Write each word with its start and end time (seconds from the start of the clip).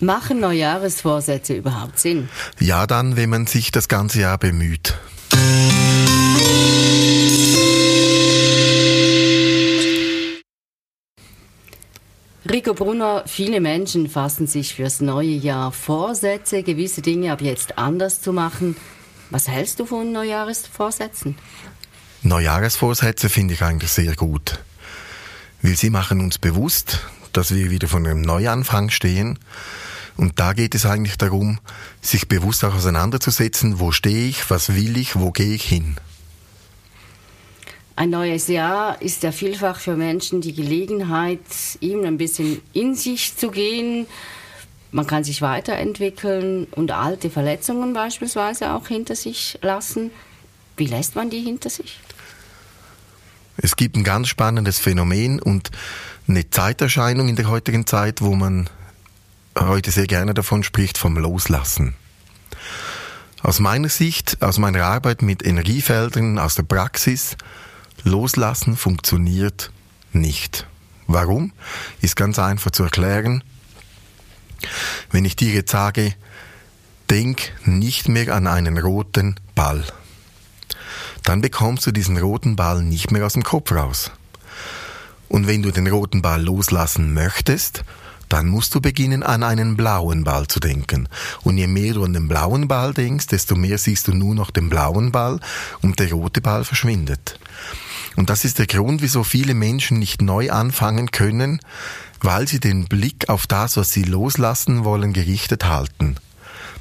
Machen 0.00 0.40
Neujahresvorsätze 0.40 1.54
überhaupt 1.54 1.98
Sinn? 1.98 2.28
Ja, 2.60 2.86
dann, 2.86 3.16
wenn 3.16 3.30
man 3.30 3.46
sich 3.46 3.70
das 3.70 3.88
ganze 3.88 4.20
Jahr 4.20 4.36
bemüht. 4.36 4.94
Rico 12.48 12.74
Brunner, 12.74 13.24
viele 13.26 13.60
Menschen 13.60 14.08
fassen 14.08 14.46
sich 14.46 14.74
fürs 14.74 15.00
neue 15.00 15.28
Jahr 15.28 15.72
Vorsätze, 15.72 16.62
gewisse 16.62 17.02
Dinge 17.02 17.32
ab 17.32 17.40
jetzt 17.40 17.78
anders 17.78 18.20
zu 18.20 18.32
machen. 18.32 18.76
Was 19.30 19.48
hältst 19.48 19.80
du 19.80 19.86
von 19.86 20.12
Neujahresvorsätzen? 20.12 21.36
Neujahresvorsätze 22.22 23.28
finde 23.28 23.54
ich 23.54 23.62
eigentlich 23.62 23.90
sehr 23.90 24.14
gut, 24.14 24.58
weil 25.62 25.76
sie 25.76 25.90
machen 25.90 26.20
uns 26.20 26.38
bewusst, 26.38 27.00
dass 27.32 27.54
wir 27.54 27.70
wieder 27.70 27.88
von 27.88 28.06
einem 28.06 28.20
Neuanfang 28.20 28.90
stehen. 28.90 29.38
Und 30.16 30.38
da 30.40 30.52
geht 30.52 30.74
es 30.74 30.86
eigentlich 30.86 31.18
darum, 31.18 31.58
sich 32.00 32.28
bewusst 32.28 32.64
auch 32.64 32.74
auseinanderzusetzen, 32.74 33.80
wo 33.80 33.92
stehe 33.92 34.28
ich, 34.28 34.48
was 34.50 34.74
will 34.74 34.96
ich, 34.96 35.16
wo 35.16 35.30
gehe 35.30 35.54
ich 35.54 35.64
hin. 35.64 35.96
Ein 37.96 38.10
neues 38.10 38.48
Jahr 38.48 39.00
ist 39.00 39.22
ja 39.22 39.32
vielfach 39.32 39.80
für 39.80 39.96
Menschen 39.96 40.42
die 40.42 40.52
Gelegenheit, 40.52 41.40
eben 41.80 42.04
ein 42.04 42.18
bisschen 42.18 42.60
in 42.74 42.94
sich 42.94 43.36
zu 43.36 43.50
gehen. 43.50 44.06
Man 44.92 45.06
kann 45.06 45.24
sich 45.24 45.40
weiterentwickeln 45.40 46.66
und 46.70 46.90
alte 46.90 47.30
Verletzungen 47.30 47.94
beispielsweise 47.94 48.72
auch 48.72 48.86
hinter 48.86 49.16
sich 49.16 49.58
lassen. 49.62 50.10
Wie 50.76 50.86
lässt 50.86 51.16
man 51.16 51.30
die 51.30 51.40
hinter 51.40 51.70
sich? 51.70 51.98
Es 53.56 53.76
gibt 53.76 53.96
ein 53.96 54.04
ganz 54.04 54.28
spannendes 54.28 54.78
Phänomen 54.78 55.40
und 55.40 55.70
eine 56.28 56.50
Zeiterscheinung 56.50 57.28
in 57.28 57.36
der 57.36 57.48
heutigen 57.48 57.86
Zeit, 57.86 58.20
wo 58.20 58.34
man 58.34 58.68
heute 59.58 59.90
sehr 59.90 60.06
gerne 60.06 60.34
davon 60.34 60.62
spricht, 60.62 60.98
vom 60.98 61.16
Loslassen. 61.16 61.94
Aus 63.42 63.60
meiner 63.60 63.88
Sicht, 63.88 64.42
aus 64.42 64.58
meiner 64.58 64.84
Arbeit 64.84 65.22
mit 65.22 65.44
Energiefeldern, 65.44 66.38
aus 66.38 66.54
der 66.54 66.64
Praxis, 66.64 67.36
Loslassen 68.02 68.76
funktioniert 68.76 69.70
nicht. 70.12 70.66
Warum? 71.06 71.52
Ist 72.00 72.16
ganz 72.16 72.38
einfach 72.38 72.70
zu 72.70 72.84
erklären. 72.84 73.44
Wenn 75.10 75.24
ich 75.24 75.36
dir 75.36 75.52
jetzt 75.52 75.70
sage, 75.70 76.14
denk 77.10 77.52
nicht 77.64 78.08
mehr 78.08 78.34
an 78.34 78.46
einen 78.46 78.78
roten 78.78 79.36
Ball, 79.54 79.84
dann 81.22 81.40
bekommst 81.40 81.86
du 81.86 81.92
diesen 81.92 82.18
roten 82.18 82.56
Ball 82.56 82.82
nicht 82.82 83.10
mehr 83.10 83.26
aus 83.26 83.34
dem 83.34 83.44
Kopf 83.44 83.72
raus. 83.72 84.10
Und 85.28 85.46
wenn 85.46 85.62
du 85.62 85.70
den 85.70 85.86
roten 85.86 86.22
Ball 86.22 86.42
loslassen 86.42 87.12
möchtest, 87.14 87.84
dann 88.28 88.48
musst 88.48 88.74
du 88.74 88.80
beginnen, 88.80 89.22
an 89.22 89.42
einen 89.42 89.76
blauen 89.76 90.24
Ball 90.24 90.46
zu 90.46 90.60
denken. 90.60 91.08
Und 91.42 91.58
je 91.58 91.66
mehr 91.66 91.94
du 91.94 92.04
an 92.04 92.12
den 92.12 92.28
blauen 92.28 92.68
Ball 92.68 92.92
denkst, 92.92 93.28
desto 93.28 93.54
mehr 93.54 93.78
siehst 93.78 94.08
du 94.08 94.14
nur 94.14 94.34
noch 94.34 94.50
den 94.50 94.68
blauen 94.68 95.12
Ball 95.12 95.40
und 95.82 95.98
der 95.98 96.12
rote 96.12 96.40
Ball 96.40 96.64
verschwindet. 96.64 97.38
Und 98.16 98.30
das 98.30 98.44
ist 98.44 98.58
der 98.58 98.66
Grund, 98.66 99.02
wieso 99.02 99.24
viele 99.24 99.54
Menschen 99.54 99.98
nicht 99.98 100.22
neu 100.22 100.50
anfangen 100.50 101.10
können, 101.10 101.60
weil 102.20 102.48
sie 102.48 102.60
den 102.60 102.86
Blick 102.86 103.28
auf 103.28 103.46
das, 103.46 103.76
was 103.76 103.92
sie 103.92 104.02
loslassen 104.02 104.84
wollen, 104.84 105.12
gerichtet 105.12 105.66
halten. 105.66 106.16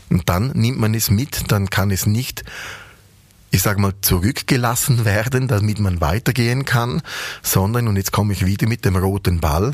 Und 0.10 0.30
dann 0.30 0.52
nimmt 0.54 0.80
man 0.80 0.94
es 0.94 1.10
mit, 1.10 1.52
dann 1.52 1.70
kann 1.70 1.92
es 1.92 2.06
nicht 2.06 2.44
ich 3.56 3.62
sage 3.62 3.80
mal, 3.80 3.94
zurückgelassen 4.02 5.06
werden, 5.06 5.48
damit 5.48 5.80
man 5.80 6.02
weitergehen 6.02 6.66
kann, 6.66 7.02
sondern, 7.42 7.88
und 7.88 7.96
jetzt 7.96 8.12
komme 8.12 8.34
ich 8.34 8.46
wieder 8.46 8.68
mit 8.68 8.84
dem 8.84 8.98
roten 8.98 9.40
Ball, 9.40 9.74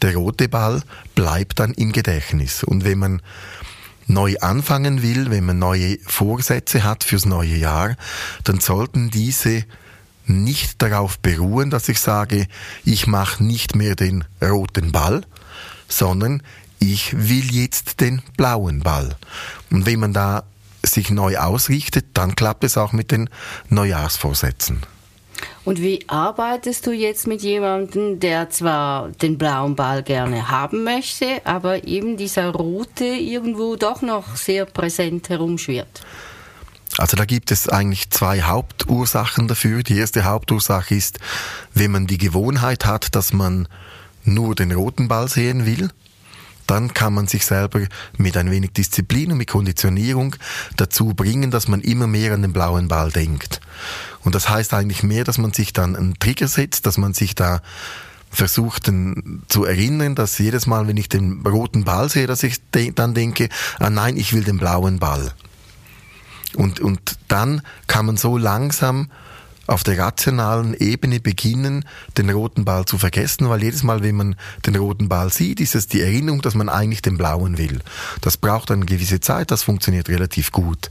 der 0.00 0.16
rote 0.16 0.48
Ball 0.48 0.82
bleibt 1.14 1.60
dann 1.60 1.74
im 1.74 1.92
Gedächtnis. 1.92 2.64
Und 2.64 2.84
wenn 2.84 2.98
man 2.98 3.22
neu 4.06 4.36
anfangen 4.40 5.02
will, 5.02 5.30
wenn 5.30 5.44
man 5.44 5.58
neue 5.58 5.98
Vorsätze 6.06 6.84
hat 6.84 7.04
fürs 7.04 7.26
neue 7.26 7.54
Jahr, 7.54 7.96
dann 8.44 8.60
sollten 8.60 9.10
diese 9.10 9.64
nicht 10.24 10.80
darauf 10.80 11.18
beruhen, 11.18 11.68
dass 11.68 11.90
ich 11.90 12.00
sage, 12.00 12.46
ich 12.86 13.06
mache 13.06 13.44
nicht 13.44 13.76
mehr 13.76 13.94
den 13.94 14.24
roten 14.40 14.90
Ball, 14.90 15.22
sondern 15.86 16.42
ich 16.78 17.28
will 17.28 17.54
jetzt 17.54 18.00
den 18.00 18.22
blauen 18.38 18.80
Ball. 18.80 19.16
Und 19.70 19.84
wenn 19.84 20.00
man 20.00 20.14
da 20.14 20.44
sich 20.88 21.10
neu 21.10 21.36
ausrichtet, 21.36 22.06
dann 22.14 22.34
klappt 22.36 22.64
es 22.64 22.76
auch 22.76 22.92
mit 22.92 23.10
den 23.10 23.30
Neujahrsvorsätzen. 23.68 24.82
Und 25.64 25.80
wie 25.80 26.04
arbeitest 26.08 26.86
du 26.86 26.92
jetzt 26.92 27.26
mit 27.26 27.42
jemandem, 27.42 28.20
der 28.20 28.50
zwar 28.50 29.08
den 29.08 29.38
blauen 29.38 29.76
Ball 29.76 30.02
gerne 30.02 30.48
haben 30.48 30.82
möchte, 30.84 31.42
aber 31.44 31.86
eben 31.86 32.16
dieser 32.16 32.48
rote 32.50 33.04
irgendwo 33.04 33.76
doch 33.76 34.02
noch 34.02 34.36
sehr 34.36 34.64
präsent 34.64 35.28
herumschwirrt? 35.28 36.00
Also 36.96 37.16
da 37.16 37.24
gibt 37.24 37.52
es 37.52 37.68
eigentlich 37.68 38.10
zwei 38.10 38.42
Hauptursachen 38.42 39.46
dafür. 39.46 39.82
Die 39.82 39.98
erste 39.98 40.24
Hauptursache 40.24 40.94
ist, 40.94 41.18
wenn 41.72 41.92
man 41.92 42.06
die 42.06 42.18
Gewohnheit 42.18 42.86
hat, 42.86 43.14
dass 43.14 43.32
man 43.32 43.68
nur 44.24 44.54
den 44.54 44.72
roten 44.72 45.06
Ball 45.06 45.28
sehen 45.28 45.64
will, 45.64 45.90
dann 46.68 46.94
kann 46.94 47.14
man 47.14 47.26
sich 47.26 47.44
selber 47.46 47.80
mit 48.16 48.36
ein 48.36 48.50
wenig 48.50 48.72
Disziplin 48.72 49.32
und 49.32 49.38
mit 49.38 49.48
Konditionierung 49.48 50.36
dazu 50.76 51.14
bringen, 51.14 51.50
dass 51.50 51.66
man 51.66 51.80
immer 51.80 52.06
mehr 52.06 52.34
an 52.34 52.42
den 52.42 52.52
blauen 52.52 52.88
Ball 52.88 53.10
denkt. 53.10 53.60
Und 54.22 54.34
das 54.34 54.48
heißt 54.48 54.74
eigentlich 54.74 55.02
mehr, 55.02 55.24
dass 55.24 55.38
man 55.38 55.52
sich 55.52 55.72
dann 55.72 55.96
einen 55.96 56.18
Trigger 56.18 56.48
setzt, 56.48 56.86
dass 56.86 56.98
man 56.98 57.14
sich 57.14 57.34
da 57.34 57.62
versucht 58.30 58.92
zu 59.48 59.64
erinnern, 59.64 60.14
dass 60.14 60.38
jedes 60.38 60.66
Mal, 60.66 60.86
wenn 60.86 60.98
ich 60.98 61.08
den 61.08 61.40
roten 61.46 61.84
Ball 61.84 62.10
sehe, 62.10 62.26
dass 62.26 62.42
ich 62.42 62.60
dann 62.94 63.14
denke, 63.14 63.48
ah 63.78 63.88
nein, 63.88 64.18
ich 64.18 64.34
will 64.34 64.44
den 64.44 64.58
blauen 64.58 64.98
Ball. 64.98 65.32
Und, 66.54 66.80
und 66.80 67.18
dann 67.28 67.62
kann 67.86 68.06
man 68.06 68.16
so 68.18 68.36
langsam 68.36 69.10
auf 69.68 69.84
der 69.84 69.98
rationalen 69.98 70.74
Ebene 70.74 71.20
beginnen, 71.20 71.84
den 72.16 72.30
roten 72.30 72.64
Ball 72.64 72.86
zu 72.86 72.96
vergessen, 72.96 73.48
weil 73.50 73.62
jedes 73.62 73.82
Mal, 73.82 74.02
wenn 74.02 74.16
man 74.16 74.36
den 74.66 74.76
roten 74.76 75.08
Ball 75.08 75.30
sieht, 75.30 75.60
ist 75.60 75.74
es 75.74 75.86
die 75.86 76.00
Erinnerung, 76.00 76.40
dass 76.40 76.54
man 76.54 76.70
eigentlich 76.70 77.02
den 77.02 77.18
blauen 77.18 77.58
will. 77.58 77.80
Das 78.22 78.38
braucht 78.38 78.70
eine 78.70 78.86
gewisse 78.86 79.20
Zeit, 79.20 79.50
das 79.50 79.62
funktioniert 79.62 80.08
relativ 80.08 80.52
gut. 80.52 80.90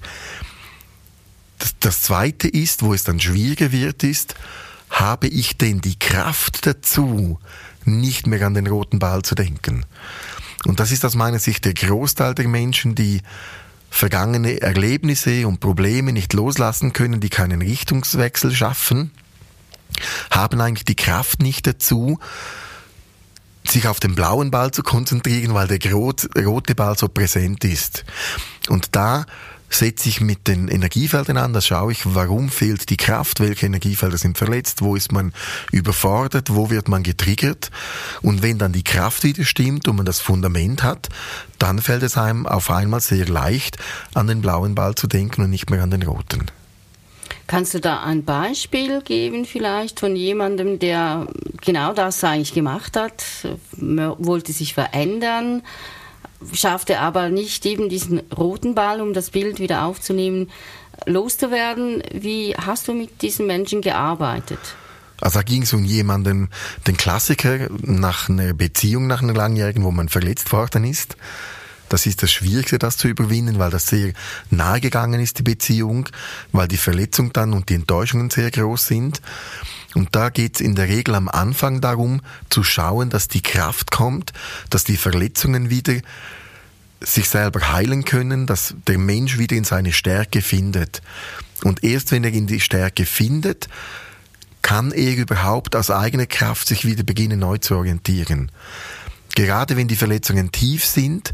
Das, 1.57 1.73
das 1.79 2.01
zweite 2.03 2.47
ist, 2.47 2.83
wo 2.83 2.93
es 2.93 3.03
dann 3.03 3.19
schwieriger 3.19 3.71
wird, 3.71 4.03
ist, 4.03 4.35
habe 4.91 5.27
ich 5.27 5.57
denn 5.57 5.81
die 5.81 5.97
Kraft 5.97 6.67
dazu, 6.67 7.39
nicht 7.83 8.27
mehr 8.27 8.45
an 8.45 8.53
den 8.53 8.67
roten 8.67 8.99
Ball 8.99 9.23
zu 9.23 9.33
denken? 9.33 9.85
Und 10.66 10.79
das 10.79 10.91
ist 10.91 11.03
aus 11.03 11.16
meiner 11.16 11.39
Sicht 11.39 11.66
der 11.66 11.73
Großteil 11.73 12.35
der 12.35 12.47
Menschen, 12.47 12.93
die 12.93 13.21
vergangene 13.89 14.61
Erlebnisse 14.61 15.47
und 15.47 15.59
Probleme 15.59 16.11
nicht 16.11 16.33
loslassen 16.33 16.93
können, 16.93 17.19
die 17.19 17.29
keinen 17.29 17.61
Richtungswechsel 17.61 18.53
schaffen, 18.53 19.11
haben 20.29 20.61
eigentlich 20.61 20.85
die 20.85 20.95
Kraft 20.95 21.41
nicht 21.41 21.65
dazu, 21.65 22.19
sich 23.65 23.87
auf 23.87 23.99
den 23.99 24.15
blauen 24.15 24.51
Ball 24.51 24.71
zu 24.71 24.83
konzentrieren, 24.83 25.53
weil 25.53 25.67
der 25.67 25.79
rote 25.91 26.75
Ball 26.75 26.97
so 26.97 27.07
präsent 27.07 27.63
ist. 27.63 28.05
Und 28.69 28.95
da 28.95 29.25
setze 29.69 30.09
ich 30.09 30.22
mit 30.22 30.47
den 30.47 30.67
Energiefeldern 30.67 31.38
an, 31.38 31.53
da 31.53 31.61
schaue 31.61 31.91
ich, 31.91 32.01
warum 32.16 32.50
fehlt 32.50 32.89
die 32.89 32.97
Kraft, 32.97 33.39
welche 33.39 33.66
Energiefelder 33.66 34.17
sind 34.17 34.38
verletzt, 34.38 34.81
wo 34.81 34.95
ist 34.95 35.11
man 35.11 35.33
überfordert, 35.72 36.53
wo 36.53 36.69
wird 36.69 36.88
man 36.88 37.03
getriggert. 37.03 37.72
Und 38.22 38.41
wenn 38.41 38.57
dann 38.57 38.72
die 38.72 38.83
Kraft 38.83 39.23
wieder 39.23 39.44
stimmt 39.44 39.88
und 39.88 39.97
man 39.97 40.05
das 40.05 40.19
Fundament 40.19 40.83
hat, 40.83 41.09
dann 41.59 41.79
fällt 41.79 42.03
es 42.03 42.17
einem 42.17 42.45
auf 42.45 42.69
einmal 42.69 43.01
sehr 43.01 43.28
leicht, 43.28 43.78
an 44.13 44.28
den 44.28 44.41
blauen 44.41 44.75
Ball 44.75 44.95
zu 44.95 45.07
denken 45.07 45.41
und 45.44 45.50
nicht 45.50 45.69
mehr 45.69 45.84
an 45.84 45.91
den 45.91 46.03
roten. 46.03 46.45
Kannst 47.47 47.73
du 47.73 47.79
da 47.79 48.03
ein 48.03 48.25
Beispiel 48.25 49.01
geben 49.01 49.45
vielleicht 49.45 50.01
von 50.01 50.17
jemandem, 50.17 50.79
der 50.79 51.28
genau 51.61 51.94
das 51.94 52.22
eigentlich 52.23 52.53
gemacht 52.53 52.97
hat, 52.97 53.23
wollte 53.78 54.51
sich 54.51 54.73
verändern, 54.73 55.63
schaffte 56.53 56.99
aber 56.99 57.29
nicht 57.29 57.66
eben 57.66 57.89
diesen 57.89 58.19
roten 58.35 58.75
Ball, 58.75 59.01
um 59.01 59.13
das 59.13 59.31
Bild 59.31 59.59
wieder 59.59 59.84
aufzunehmen, 59.84 60.49
loszuwerden. 61.05 62.03
Wie 62.13 62.55
hast 62.55 62.87
du 62.87 62.93
mit 62.93 63.22
diesen 63.22 63.47
Menschen 63.47 63.81
gearbeitet? 63.81 64.59
Also 65.19 65.39
da 65.39 65.43
ging 65.43 65.63
es 65.63 65.73
um 65.73 65.84
jemanden, 65.84 66.49
den 66.85 66.95
Klassiker 66.95 67.67
nach 67.81 68.29
einer 68.29 68.53
Beziehung, 68.53 69.07
nach 69.07 69.23
einer 69.23 69.34
langjährigen, 69.34 69.84
wo 69.84 69.91
man 69.91 70.09
verletzt 70.09 70.51
worden 70.51 70.84
ist. 70.84 71.17
Das 71.89 72.05
ist 72.05 72.22
das 72.22 72.31
Schwierigste, 72.31 72.79
das 72.79 72.97
zu 72.97 73.07
überwinden, 73.07 73.59
weil 73.59 73.72
das 73.72 73.87
sehr 73.87 74.13
nahe 74.49 74.81
gegangen 74.81 75.22
ist, 75.22 75.40
die 75.40 75.43
Beziehung, 75.43 76.09
weil 76.51 76.67
die 76.67 76.78
Verletzung 76.78 77.31
dann 77.33 77.53
und 77.53 77.69
die 77.69 77.75
Enttäuschungen 77.75 78.29
sehr 78.29 78.51
groß 78.51 78.87
sind. 78.87 79.22
Und 79.97 80.16
da 80.16 80.29
geht 80.29 80.55
es 80.55 80.61
in 80.61 80.76
der 80.76 80.88
Regel 80.90 81.16
am 81.16 81.28
Anfang 81.28 81.82
darum, 81.82 82.22
zu 82.52 82.64
schauen, 82.64 83.09
dass 83.09 83.28
die 83.28 83.41
Kraft 83.41 83.90
kommt, 83.90 84.32
dass 84.70 84.84
die 84.84 84.96
Verletzungen 84.96 85.72
wieder 85.72 85.96
sich 87.02 87.28
selber 87.28 87.72
heilen 87.72 88.05
können, 88.05 88.46
dass 88.46 88.76
der 88.85 88.99
Mensch 88.99 89.40
wieder 89.40 89.55
in 89.55 89.64
seine 89.64 89.91
Stärke 89.94 90.44
findet. 90.44 91.02
Und 91.64 91.84
erst 91.84 92.11
wenn 92.11 92.23
er 92.23 92.32
in 92.32 92.46
die 92.46 92.59
Stärke 92.59 93.08
findet, 93.08 93.70
kann 94.61 94.91
er 94.91 95.16
überhaupt 95.16 95.76
aus 95.76 95.90
eigener 95.90 96.28
Kraft 96.28 96.67
sich 96.67 96.85
wieder 96.85 97.03
beginnen 97.03 97.40
neu 97.40 97.58
zu 97.58 97.76
orientieren. 97.76 98.52
Gerade 99.34 99.78
wenn 99.78 99.88
die 99.88 99.96
Verletzungen 99.96 100.52
tief 100.52 100.85
sind, 100.85 101.34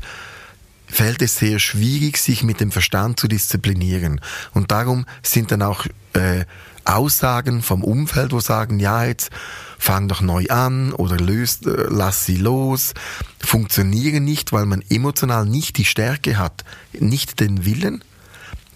fällt 0.87 1.21
es 1.21 1.35
sehr 1.35 1.59
schwierig, 1.59 2.17
sich 2.17 2.43
mit 2.43 2.61
dem 2.61 2.71
Verstand 2.71 3.19
zu 3.19 3.27
disziplinieren. 3.27 4.21
Und 4.53 4.71
darum 4.71 5.05
sind 5.21 5.51
dann 5.51 5.63
auch 5.63 5.85
äh, 6.13 6.45
Aussagen 6.85 7.61
vom 7.61 7.83
Umfeld, 7.83 8.31
wo 8.31 8.39
sagen, 8.39 8.79
ja, 8.79 9.05
jetzt 9.05 9.31
fang 9.77 10.07
doch 10.07 10.21
neu 10.21 10.45
an 10.49 10.93
oder 10.93 11.17
löst, 11.17 11.65
äh, 11.65 11.87
lass 11.89 12.25
sie 12.25 12.37
los, 12.37 12.93
funktionieren 13.39 14.23
nicht, 14.23 14.53
weil 14.53 14.65
man 14.65 14.83
emotional 14.89 15.45
nicht 15.45 15.77
die 15.77 15.85
Stärke 15.85 16.37
hat, 16.37 16.63
nicht 16.93 17.39
den 17.39 17.65
Willen. 17.65 18.03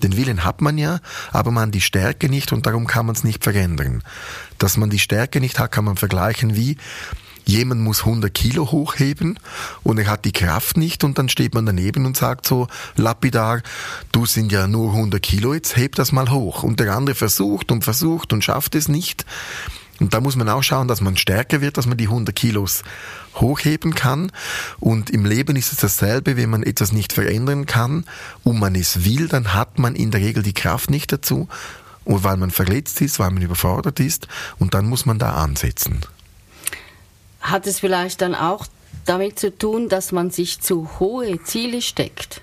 Den 0.03 0.15
Willen 0.15 0.43
hat 0.43 0.61
man 0.61 0.77
ja, 0.77 0.99
aber 1.31 1.51
man 1.51 1.71
die 1.71 1.81
Stärke 1.81 2.29
nicht 2.29 2.51
und 2.51 2.65
darum 2.65 2.85
kann 2.85 3.07
man 3.07 3.15
es 3.15 3.23
nicht 3.23 3.43
verändern. 3.43 4.03
Dass 4.57 4.77
man 4.77 4.89
die 4.89 4.99
Stärke 4.99 5.39
nicht 5.39 5.59
hat, 5.59 5.71
kann 5.71 5.85
man 5.85 5.97
vergleichen 5.97 6.55
wie, 6.55 6.77
jemand 7.47 7.81
muss 7.81 8.01
100 8.01 8.33
Kilo 8.33 8.71
hochheben 8.71 9.39
und 9.83 9.97
er 9.97 10.07
hat 10.07 10.25
die 10.25 10.31
Kraft 10.31 10.77
nicht 10.77 11.03
und 11.03 11.17
dann 11.17 11.29
steht 11.29 11.53
man 11.53 11.65
daneben 11.65 12.05
und 12.05 12.17
sagt 12.17 12.45
so 12.45 12.67
lapidar, 12.95 13.61
du 14.11 14.25
sind 14.25 14.51
ja 14.51 14.67
nur 14.67 14.91
100 14.91 15.21
Kilo, 15.21 15.53
jetzt 15.53 15.75
heb 15.77 15.95
das 15.95 16.11
mal 16.11 16.29
hoch. 16.29 16.63
Und 16.63 16.79
der 16.79 16.95
andere 16.95 17.15
versucht 17.15 17.71
und 17.71 17.83
versucht 17.83 18.33
und 18.33 18.43
schafft 18.43 18.75
es 18.75 18.87
nicht. 18.87 19.25
Und 19.99 20.13
da 20.13 20.21
muss 20.21 20.35
man 20.35 20.49
auch 20.49 20.61
schauen, 20.61 20.87
dass 20.87 21.01
man 21.01 21.17
stärker 21.17 21.61
wird, 21.61 21.77
dass 21.77 21.87
man 21.87 21.97
die 21.97 22.05
100 22.05 22.35
Kilos 22.35 22.83
hochheben 23.35 23.95
kann. 23.95 24.31
Und 24.79 25.09
im 25.09 25.25
Leben 25.25 25.55
ist 25.55 25.71
es 25.71 25.79
dasselbe, 25.79 26.37
wenn 26.37 26.49
man 26.49 26.63
etwas 26.63 26.91
nicht 26.91 27.13
verändern 27.13 27.65
kann 27.65 28.05
und 28.43 28.59
man 28.59 28.75
es 28.75 29.05
will, 29.05 29.27
dann 29.27 29.53
hat 29.53 29.79
man 29.79 29.95
in 29.95 30.11
der 30.11 30.21
Regel 30.21 30.43
die 30.43 30.53
Kraft 30.53 30.89
nicht 30.89 31.11
dazu. 31.11 31.47
Und 32.05 32.23
weil 32.23 32.37
man 32.37 32.51
verletzt 32.51 33.01
ist, 33.01 33.19
weil 33.19 33.31
man 33.31 33.41
überfordert 33.41 33.99
ist. 33.99 34.27
Und 34.59 34.73
dann 34.73 34.85
muss 34.85 35.05
man 35.05 35.19
da 35.19 35.33
ansetzen. 35.33 36.01
Hat 37.47 37.65
es 37.65 37.79
vielleicht 37.79 38.21
dann 38.21 38.35
auch 38.35 38.67
damit 39.05 39.39
zu 39.39 39.57
tun, 39.57 39.87
dass 39.87 40.11
man 40.11 40.31
sich 40.31 40.59
zu 40.59 40.99
hohe 40.99 41.41
Ziele 41.43 41.81
steckt? 41.81 42.41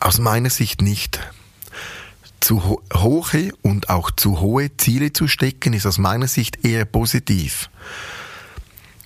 Aus 0.00 0.18
meiner 0.18 0.50
Sicht 0.50 0.82
nicht. 0.82 1.20
Zu 2.40 2.64
ho 2.64 2.82
hohe 2.92 3.52
und 3.62 3.88
auch 3.88 4.10
zu 4.10 4.40
hohe 4.40 4.76
Ziele 4.76 5.12
zu 5.12 5.28
stecken, 5.28 5.74
ist 5.74 5.86
aus 5.86 5.98
meiner 5.98 6.26
Sicht 6.26 6.64
eher 6.64 6.84
positiv. 6.86 7.70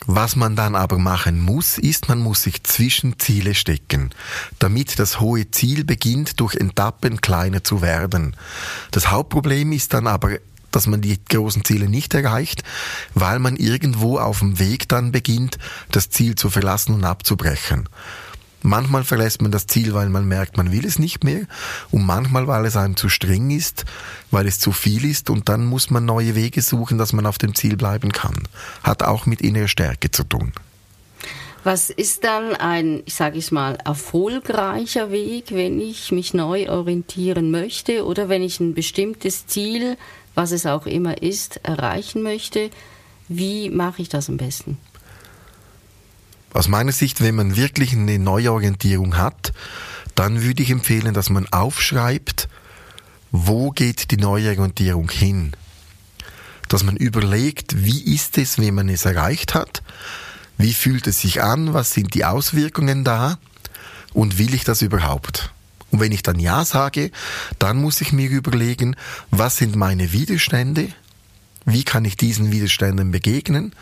Was 0.07 0.37
man 0.37 0.57
dann 0.57 0.75
aber 0.75 0.97
machen 0.97 1.43
muss, 1.43 1.77
ist, 1.77 2.09
man 2.09 2.21
muss 2.21 2.45
sich 2.45 2.63
Zwischenziele 2.63 3.55
stecken, 3.55 4.11
damit 4.59 4.99
das 4.99 5.21
hohe 5.21 5.51
Ziel 5.51 5.85
beginnt, 5.85 6.41
durch 6.41 6.55
Etappen 6.55 7.21
kleiner 7.21 7.63
zu 7.63 7.83
werden. 7.83 8.37
Das 8.91 9.11
Hauptproblem 9.11 9.73
ist 9.73 9.93
dann 9.93 10.07
aber 10.07 10.39
dass 10.77 10.87
man 10.87 11.01
die 11.01 11.19
großen 11.25 11.65
Ziele 11.65 11.89
nicht 11.89 12.13
erreicht, 12.13 12.63
weil 13.15 13.39
man 13.39 13.57
irgendwo 13.57 14.19
auf 14.19 14.41
dem 14.41 14.59
Weg 14.59 14.91
dann 14.91 15.11
beginnt, 15.11 15.57
das 15.91 16.11
Ziel 16.11 16.35
zu 16.35 16.51
verlassen 16.51 16.95
und 16.95 17.03
abzubrechen. 17.03 17.89
Manchmal 18.61 19.03
verlässt 19.03 19.41
man 19.41 19.51
das 19.51 19.67
Ziel, 19.67 19.95
weil 19.95 20.11
man 20.11 20.29
merkt, 20.29 20.59
man 20.59 20.73
will 20.73 20.85
es 20.85 20.99
nicht 20.99 21.25
mehr 21.25 21.47
und 21.91 22.05
manchmal, 22.05 22.47
weil 22.47 22.67
es 22.67 22.77
einem 22.77 22.95
zu 22.95 23.09
streng 23.09 23.51
ist, 23.51 23.87
weil 24.31 24.47
es 24.47 24.59
zu 24.59 24.71
viel 24.71 25.07
ist 25.07 25.31
und 25.31 25.49
dann 25.49 25.65
muss 25.65 25.89
man 25.89 26.05
neue 26.05 26.35
Wege 26.35 26.61
suchen, 26.61 26.99
dass 26.99 27.15
man 27.15 27.25
auf 27.25 27.39
dem 27.39 27.55
Ziel 27.55 27.79
bleiben 27.79 28.13
kann. 28.13 28.37
Hat 28.83 29.03
auch 29.03 29.25
mit 29.25 29.41
innerer 29.41 29.69
Stärke 29.69 30.11
zu 30.11 30.25
tun. 30.25 30.53
Was 31.65 31.89
ist 31.89 32.23
dann 32.23 32.55
ein, 32.55 33.03
ich 33.07 33.15
sage 33.15 33.39
es 33.39 33.51
mal, 33.51 33.79
erfolgreicher 33.83 35.11
Weg, 35.11 35.47
wenn 35.53 35.81
ich 35.81 36.13
mich 36.13 36.35
neu 36.35 36.69
orientieren 36.69 37.51
möchte 37.51 38.05
oder 38.05 38.29
wenn 38.29 38.43
ich 38.43 38.61
ein 38.61 38.75
bestimmtes 38.75 39.47
Ziel 39.47 39.97
was 40.37 40.53
es 40.53 40.67
auch 40.67 40.87
immer 40.87 41.23
ist, 41.23 41.57
erreichen 41.65 42.23
möchte. 42.23 42.71
Wie 43.27 43.71
mache 43.71 44.03
ich 44.03 44.09
das 44.09 44.29
am 44.29 44.37
besten? 44.37 44.79
Aus 46.53 46.69
meiner 46.69 46.93
Sicht, 46.93 47.21
wenn 47.21 47.35
man 47.35 47.57
wirklich 47.57 47.93
eine 47.93 48.19
Neuorientierung 48.19 49.17
hat, 49.17 49.53
dann 50.15 50.43
würde 50.43 50.63
ich 50.63 50.71
empfehlen, 50.71 51.13
dass 51.13 51.31
man 51.31 51.47
aufschreibt, 51.53 52.49
wo 53.33 53.71
geht 53.71 54.11
die 54.11 54.17
Neuorientierung 54.17 55.11
hin? 55.11 55.53
Dass 56.69 56.85
man 56.85 56.97
überlegt, 56.97 57.85
wie 57.85 58.15
ist 58.15 58.39
es, 58.39 58.59
wenn 58.59 58.75
man 58.75 58.89
es 58.89 59.05
erreicht 59.05 59.55
hat? 59.55 59.83
Wie 60.59 60.73
fühlt 60.73 61.07
es 61.07 61.21
sich 61.21 61.43
an? 61.43 61.75
Was 61.75 61.93
sind 61.93 62.15
die 62.15 62.25
Auswirkungen 62.25 63.05
da? 63.05 63.39
Und 64.13 64.39
will 64.39 64.55
ich 64.55 64.65
das 64.65 64.83
überhaupt? 64.83 65.53
Und 65.97 66.03
wenn 66.03 66.13
ich 66.13 66.23
dann 66.23 66.39
Ja 66.39 66.63
sage, 66.67 67.11
dann 67.59 67.79
muss 67.79 68.03
ich 68.03 68.13
mir 68.13 68.29
überlegen, 68.29 68.97
was 69.31 69.57
sind 69.57 69.77
meine 69.77 70.13
Widerstände? 70.13 70.91
Wie 71.65 71.85
kann 71.85 72.05
ich 72.05 72.19
diesen 72.19 72.53
Widerständen 72.53 73.11
begegnen? 73.13 73.75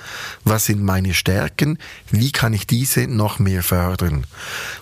Was 0.44 0.66
sind 0.66 0.80
meine 0.80 1.12
Stärken? 1.12 1.76
Wie 2.12 2.30
kann 2.30 2.52
ich 2.52 2.68
diese 2.68 3.08
noch 3.08 3.40
mehr 3.40 3.64
fördern? 3.64 4.28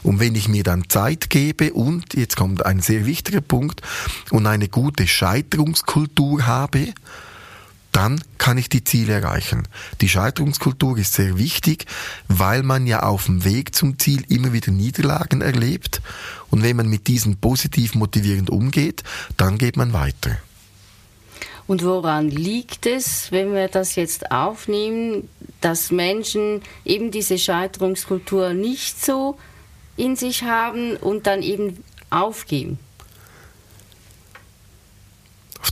Und 0.02 0.20
wenn 0.20 0.34
ich 0.34 0.46
mir 0.48 0.62
dann 0.62 0.90
Zeit 0.90 1.30
gebe 1.30 1.72
und, 1.72 2.12
jetzt 2.12 2.36
kommt 2.36 2.66
ein 2.66 2.82
sehr 2.82 3.06
wichtiger 3.06 3.40
Punkt, 3.40 3.80
und 4.28 4.46
eine 4.46 4.68
gute 4.68 5.08
Scheiterungskultur 5.08 6.46
habe, 6.46 6.92
dann 7.92 8.22
kann 8.38 8.58
ich 8.58 8.68
die 8.68 8.84
Ziele 8.84 9.12
erreichen. 9.12 9.68
Die 10.00 10.08
Scheiterungskultur 10.08 10.98
ist 10.98 11.12
sehr 11.12 11.38
wichtig, 11.38 11.86
weil 12.26 12.62
man 12.62 12.86
ja 12.86 13.02
auf 13.02 13.26
dem 13.26 13.44
Weg 13.44 13.74
zum 13.74 13.98
Ziel 13.98 14.24
immer 14.28 14.52
wieder 14.52 14.72
Niederlagen 14.72 15.42
erlebt. 15.42 16.00
Und 16.50 16.62
wenn 16.62 16.76
man 16.76 16.88
mit 16.88 17.06
diesen 17.06 17.36
positiv 17.36 17.94
motivierend 17.94 18.50
umgeht, 18.50 19.02
dann 19.36 19.58
geht 19.58 19.76
man 19.76 19.92
weiter. 19.92 20.38
Und 21.66 21.84
woran 21.84 22.28
liegt 22.28 22.86
es, 22.86 23.30
wenn 23.30 23.54
wir 23.54 23.68
das 23.68 23.94
jetzt 23.94 24.32
aufnehmen, 24.32 25.28
dass 25.60 25.92
Menschen 25.92 26.60
eben 26.84 27.10
diese 27.10 27.38
Scheiterungskultur 27.38 28.52
nicht 28.52 29.04
so 29.04 29.38
in 29.96 30.16
sich 30.16 30.42
haben 30.42 30.96
und 30.96 31.26
dann 31.26 31.42
eben 31.42 31.84
aufgeben? 32.10 32.78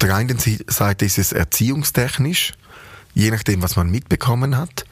Auf 0.01 0.07
der 0.07 0.17
einen 0.17 0.39
Seite 0.39 1.05
ist 1.05 1.19
es 1.19 1.33
erziehungstechnisch, 1.33 2.55
je 3.13 3.31
nachdem, 3.31 3.61
was 3.61 3.77
man 3.77 3.91
mitbekommen 3.91 4.57
hat. 4.57 4.87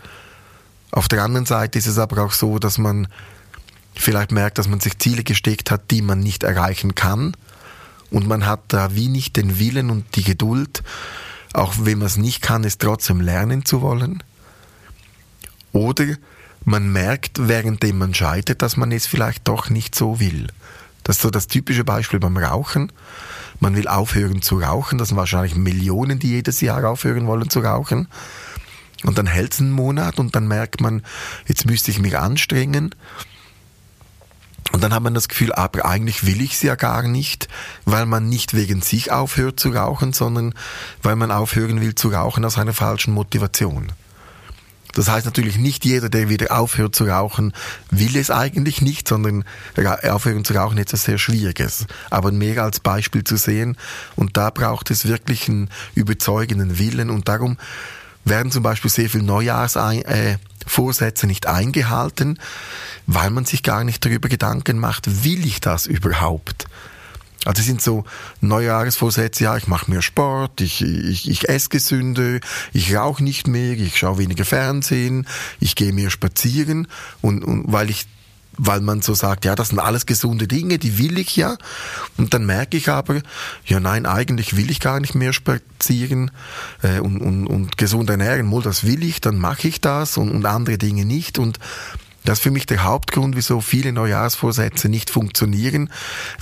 Auf 0.91 1.09
der 1.09 1.25
anderen 1.25 1.47
Seite 1.47 1.79
ist 1.79 1.87
es 1.87 1.97
aber 1.97 2.23
auch 2.23 2.33
so, 2.33 2.59
dass 2.59 2.77
man 2.77 3.09
vielleicht 3.95 4.33
merkt, 4.33 4.59
dass 4.59 4.69
man 4.69 4.81
sich 4.81 4.99
Ziele 4.99 5.25
gesteckt 5.25 5.71
hat, 5.71 5.91
die 5.91 6.03
man 6.03 6.21
nicht 6.21 6.43
erreichen 6.43 6.95
kann. 6.95 7.35
Und 8.11 8.27
man 8.27 8.45
hat 8.45 8.61
da 8.69 8.95
wie 8.95 9.09
nicht 9.09 9.39
den 9.39 9.59
Willen 9.59 9.89
und 9.89 10.15
die 10.15 10.25
Geduld, 10.25 10.83
auch 11.55 11.73
wenn 11.79 11.97
man 11.97 12.07
es 12.09 12.19
nicht 12.19 12.43
kann, 12.43 12.63
es 12.65 12.77
trotzdem 12.77 13.23
lernen 13.23 13.65
zu 13.65 13.81
wollen. 13.81 14.23
Oder 15.73 16.17
man 16.67 16.93
merkt, 16.93 17.49
währenddem 17.49 17.97
man 17.97 18.13
scheitert, 18.13 18.61
dass 18.61 18.77
man 18.77 18.93
es 18.93 19.07
vielleicht 19.07 19.49
doch 19.49 19.71
nicht 19.71 19.95
so 19.95 20.21
will. 20.21 20.49
Das 21.03 21.17
ist 21.17 21.23
so 21.23 21.31
das 21.31 21.47
typische 21.47 21.85
Beispiel 21.85 22.21
beim 22.21 22.37
Rauchen 22.37 22.93
man 23.61 23.77
will 23.77 23.89
aufhören 23.89 24.43
zu 24.43 24.59
rauchen. 24.59 24.99
Das 24.99 25.09
sind 25.09 25.17
wahrscheinlich 25.17 25.57
Millionen, 25.57 26.19
die 26.19 26.29
jedes 26.29 26.61
Jahr 26.61 26.85
aufhören 26.85 27.27
wollen 27.27 27.51
zu 27.51 27.61
rauchen. 27.61 28.09
Und 29.05 29.19
dann 29.19 29.27
hält 29.27 29.55
es 29.55 29.61
einen 29.61 29.71
Monat 29.71 30.19
und 30.19 30.35
dann 30.35 30.49
merkt 30.49 30.81
man, 30.81 31.03
jetzt 31.47 31.67
müsste 31.67 31.91
ich 31.91 32.01
mich 32.01 32.19
anstrengen. 32.19 32.95
Und 34.73 34.83
dann 34.83 34.93
hat 34.93 35.03
man 35.03 35.15
das 35.15 35.29
Gefühl, 35.29 35.53
aber 35.53 35.87
eigentlich 35.87 36.27
will 36.27 36.43
ich 36.43 36.53
es 36.55 36.63
ja 36.63 36.75
gar 36.75 37.03
nicht, 37.03 37.49
weil 37.85 38.07
man 38.07 38.29
nicht 38.29 38.55
wegen 38.55 38.83
sich 38.83 39.11
aufhört 39.11 39.59
zu 39.59 39.71
rauchen, 39.71 40.13
sondern 40.13 40.55
weil 41.03 41.17
man 41.17 41.31
aufhören 41.31 41.81
will 41.81 41.95
zu 41.95 42.09
rauchen 42.09 42.45
aus 42.45 42.59
einer 42.59 42.75
falschen 42.75 43.15
Motivation. 43.15 43.93
Das 44.99 45.09
heißt 45.09 45.27
natürlich 45.27 45.59
nicht 45.59 45.85
jeder, 45.85 46.09
der 46.09 46.29
wieder 46.29 46.59
aufhört 46.59 46.93
zu 46.93 47.05
rauchen, 47.05 47.53
will 47.89 48.17
es 48.17 48.33
eigentlich 48.33 48.83
nicht, 48.83 49.07
sondern 49.07 49.45
aufhören 50.03 50.45
zu 50.45 50.55
rauchen 50.55 50.77
ist 50.77 50.89
etwas 50.89 51.05
sehr 51.05 51.19
Schwieriges. 51.19 51.87
Aber 52.11 52.33
mehr 52.33 52.65
als 52.65 52.81
Beispiel 52.81 53.23
zu 53.23 53.37
sehen 53.37 53.77
und 54.17 54.37
da 54.37 54.51
braucht 54.51 54.91
es 54.91 55.07
wirklich 55.07 55.49
einen 55.49 55.71
überzeugenden 55.95 56.81
Willen 56.81 57.11
und 57.11 57.29
darum 57.29 57.59
werden 58.25 58.51
zum 58.51 58.65
Beispiel 58.65 58.91
sehr 58.91 59.09
viele 59.09 59.23
Neujahrsvorsätze 59.23 61.27
äh, 61.27 61.29
nicht 61.29 61.47
eingehalten, 61.47 62.41
weil 63.07 63.31
man 63.31 63.45
sich 63.45 63.63
gar 63.63 63.85
nicht 63.85 64.05
darüber 64.05 64.29
Gedanken 64.29 64.81
macht, 64.81 65.23
will 65.23 65.47
ich 65.47 65.61
das 65.61 65.87
überhaupt? 65.87 66.67
Also 67.49 67.61
es 67.61 67.67
sind 67.67 67.81
so 67.81 68.05
Neujahresvorsätze, 68.43 69.45
ja, 69.45 69.57
ich 69.57 69.69
mache 69.69 69.91
mehr 69.91 70.03
Sport, 70.03 70.61
ich, 70.61 70.83
ich, 70.83 71.31
ich 71.31 71.49
esse 71.49 71.71
gesünder, 71.71 72.41
ich 72.75 72.95
rauche 72.95 73.25
nicht 73.25 73.49
mehr, 73.49 73.73
ich 73.73 73.97
schaue 73.97 74.19
weniger 74.19 74.45
Fernsehen, 74.45 75.27
ich 75.59 75.75
gehe 75.75 75.95
mehr 75.95 76.11
spazieren 76.11 76.89
und, 77.23 77.43
und 77.43 77.73
weil 77.73 77.89
ich 77.89 78.07
weil 78.61 78.81
man 78.81 79.01
so 79.01 79.15
sagt, 79.15 79.45
ja, 79.45 79.55
das 79.55 79.69
sind 79.69 79.79
alles 79.79 80.05
gesunde 80.05 80.47
Dinge, 80.47 80.79
die 80.79 80.99
will 80.99 81.17
ich 81.17 81.37
ja. 81.37 81.57
Und 82.17 82.35
dann 82.35 82.45
merke 82.45 82.77
ich 82.77 82.89
aber, 82.89 83.23
ja 83.65 83.79
nein, 83.79 84.05
eigentlich 84.05 84.57
will 84.57 84.71
ich 84.71 84.81
gar 84.81 84.99
nicht 84.99 85.15
mehr 85.15 85.33
spazieren 85.33 86.33
äh, 86.83 86.99
und, 86.99 87.21
und, 87.21 87.47
und 87.47 87.79
gesund 87.79 88.11
ernähren. 88.11 88.51
Wohl, 88.51 88.65
das 88.65 88.85
will 88.85 89.05
ich, 89.05 89.21
dann 89.21 89.39
mache 89.39 89.69
ich 89.69 89.81
das 89.81 90.17
und, 90.17 90.31
und 90.31 90.45
andere 90.45 90.77
Dinge 90.77 91.05
nicht. 91.05 91.39
Und 91.39 91.61
das 92.29 92.41
ist 92.41 92.43
für 92.43 92.51
mich 92.51 92.67
der 92.67 92.85
Hauptgrund, 92.85 93.37
wieso 93.37 93.63
viele 93.63 93.91
Neujahrsvorsätze 93.91 94.91
nicht 94.91 95.09
funktionieren, 95.09 95.91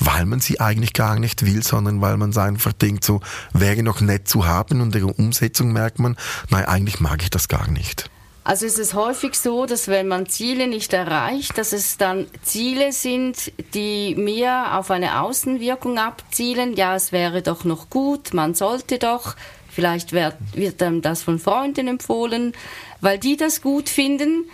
weil 0.00 0.26
man 0.26 0.40
sie 0.40 0.58
eigentlich 0.58 0.92
gar 0.92 1.16
nicht 1.16 1.46
will, 1.46 1.62
sondern 1.62 2.00
weil 2.00 2.16
man 2.16 2.36
einfach 2.36 2.72
denkt, 2.72 3.04
so 3.04 3.20
wäre 3.52 3.84
noch 3.84 4.00
nett 4.00 4.26
zu 4.26 4.46
haben 4.46 4.80
und 4.80 4.96
in 4.96 5.06
der 5.06 5.16
Umsetzung 5.16 5.72
merkt 5.72 6.00
man, 6.00 6.16
nein, 6.50 6.64
eigentlich 6.64 6.98
mag 6.98 7.22
ich 7.22 7.30
das 7.30 7.46
gar 7.46 7.70
nicht. 7.70 8.10
Also 8.42 8.66
ist 8.66 8.80
es 8.80 8.94
häufig 8.94 9.36
so, 9.36 9.64
dass 9.64 9.86
wenn 9.86 10.08
man 10.08 10.26
Ziele 10.26 10.66
nicht 10.66 10.92
erreicht, 10.92 11.56
dass 11.56 11.72
es 11.72 11.98
dann 11.98 12.26
Ziele 12.42 12.90
sind, 12.90 13.52
die 13.72 14.16
mehr 14.16 14.76
auf 14.78 14.90
eine 14.90 15.20
Außenwirkung 15.20 15.98
abzielen. 15.98 16.74
Ja, 16.74 16.96
es 16.96 17.12
wäre 17.12 17.42
doch 17.42 17.62
noch 17.62 17.90
gut, 17.90 18.34
man 18.34 18.54
sollte 18.54 18.98
doch. 18.98 19.36
Vielleicht 19.68 20.12
wird, 20.12 20.34
wird 20.52 20.80
dann 20.80 21.00
das 21.00 21.22
von 21.22 21.38
Freunden 21.38 21.86
empfohlen, 21.86 22.54
weil 23.00 23.18
die 23.20 23.36
das 23.36 23.62
gut 23.62 23.88
finden. 23.88 24.46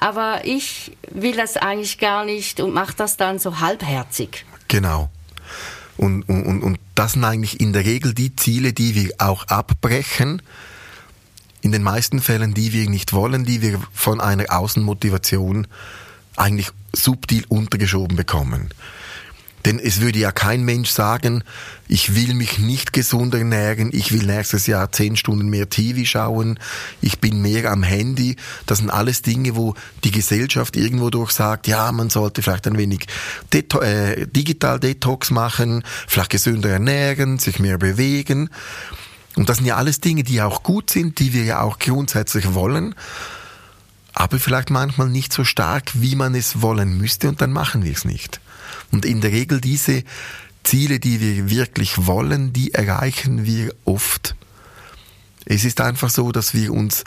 Aber 0.00 0.44
ich 0.44 0.96
will 1.10 1.36
das 1.36 1.56
eigentlich 1.56 1.98
gar 1.98 2.24
nicht 2.24 2.58
und 2.58 2.72
mache 2.72 2.94
das 2.96 3.16
dann 3.16 3.38
so 3.38 3.60
halbherzig. 3.60 4.46
Genau. 4.68 5.10
Und, 5.98 6.22
und, 6.22 6.62
und 6.62 6.78
das 6.94 7.12
sind 7.12 7.24
eigentlich 7.24 7.60
in 7.60 7.74
der 7.74 7.84
Regel 7.84 8.14
die 8.14 8.34
Ziele, 8.34 8.72
die 8.72 8.94
wir 8.94 9.10
auch 9.18 9.46
abbrechen, 9.48 10.40
in 11.60 11.72
den 11.72 11.82
meisten 11.82 12.20
Fällen, 12.20 12.54
die 12.54 12.72
wir 12.72 12.88
nicht 12.88 13.12
wollen, 13.12 13.44
die 13.44 13.60
wir 13.60 13.78
von 13.92 14.20
einer 14.20 14.46
Außenmotivation 14.48 15.66
eigentlich 16.36 16.70
subtil 16.94 17.44
untergeschoben 17.48 18.16
bekommen. 18.16 18.70
Denn 19.64 19.78
es 19.78 20.00
würde 20.00 20.18
ja 20.18 20.32
kein 20.32 20.64
Mensch 20.64 20.90
sagen, 20.90 21.44
ich 21.86 22.14
will 22.14 22.34
mich 22.34 22.58
nicht 22.58 22.92
gesund 22.92 23.34
ernähren, 23.34 23.90
ich 23.92 24.12
will 24.12 24.24
nächstes 24.24 24.66
Jahr 24.66 24.90
zehn 24.92 25.16
Stunden 25.16 25.48
mehr 25.48 25.68
TV 25.68 26.04
schauen, 26.04 26.58
ich 27.00 27.20
bin 27.20 27.42
mehr 27.42 27.70
am 27.70 27.82
Handy. 27.82 28.36
Das 28.66 28.78
sind 28.78 28.90
alles 28.90 29.22
Dinge, 29.22 29.56
wo 29.56 29.74
die 30.04 30.10
Gesellschaft 30.10 30.76
irgendwo 30.76 31.10
durch 31.10 31.32
sagt, 31.32 31.66
ja, 31.66 31.92
man 31.92 32.10
sollte 32.10 32.42
vielleicht 32.42 32.66
ein 32.66 32.78
wenig 32.78 33.06
Deto 33.52 33.80
äh, 33.80 34.26
digital 34.26 34.80
Detox 34.80 35.30
machen, 35.30 35.84
vielleicht 36.06 36.30
gesünder 36.30 36.70
ernähren, 36.70 37.38
sich 37.38 37.58
mehr 37.58 37.76
bewegen. 37.76 38.50
Und 39.36 39.48
das 39.48 39.58
sind 39.58 39.66
ja 39.66 39.76
alles 39.76 40.00
Dinge, 40.00 40.22
die 40.22 40.42
auch 40.42 40.62
gut 40.62 40.90
sind, 40.90 41.18
die 41.18 41.32
wir 41.32 41.44
ja 41.44 41.60
auch 41.60 41.78
grundsätzlich 41.78 42.54
wollen, 42.54 42.94
aber 44.12 44.38
vielleicht 44.38 44.70
manchmal 44.70 45.08
nicht 45.08 45.32
so 45.32 45.44
stark, 45.44 45.92
wie 45.94 46.16
man 46.16 46.34
es 46.34 46.62
wollen 46.62 46.98
müsste 46.98 47.28
und 47.28 47.40
dann 47.40 47.52
machen 47.52 47.84
wir 47.84 47.92
es 47.92 48.04
nicht. 48.04 48.40
Und 48.92 49.04
in 49.04 49.20
der 49.20 49.32
Regel 49.32 49.60
diese 49.60 50.04
Ziele, 50.62 51.00
die 51.00 51.20
wir 51.20 51.50
wirklich 51.50 52.06
wollen, 52.06 52.52
die 52.52 52.74
erreichen 52.74 53.44
wir 53.44 53.74
oft. 53.84 54.34
Es 55.44 55.64
ist 55.64 55.80
einfach 55.80 56.10
so, 56.10 56.32
dass 56.32 56.54
wir 56.54 56.72
uns 56.72 57.04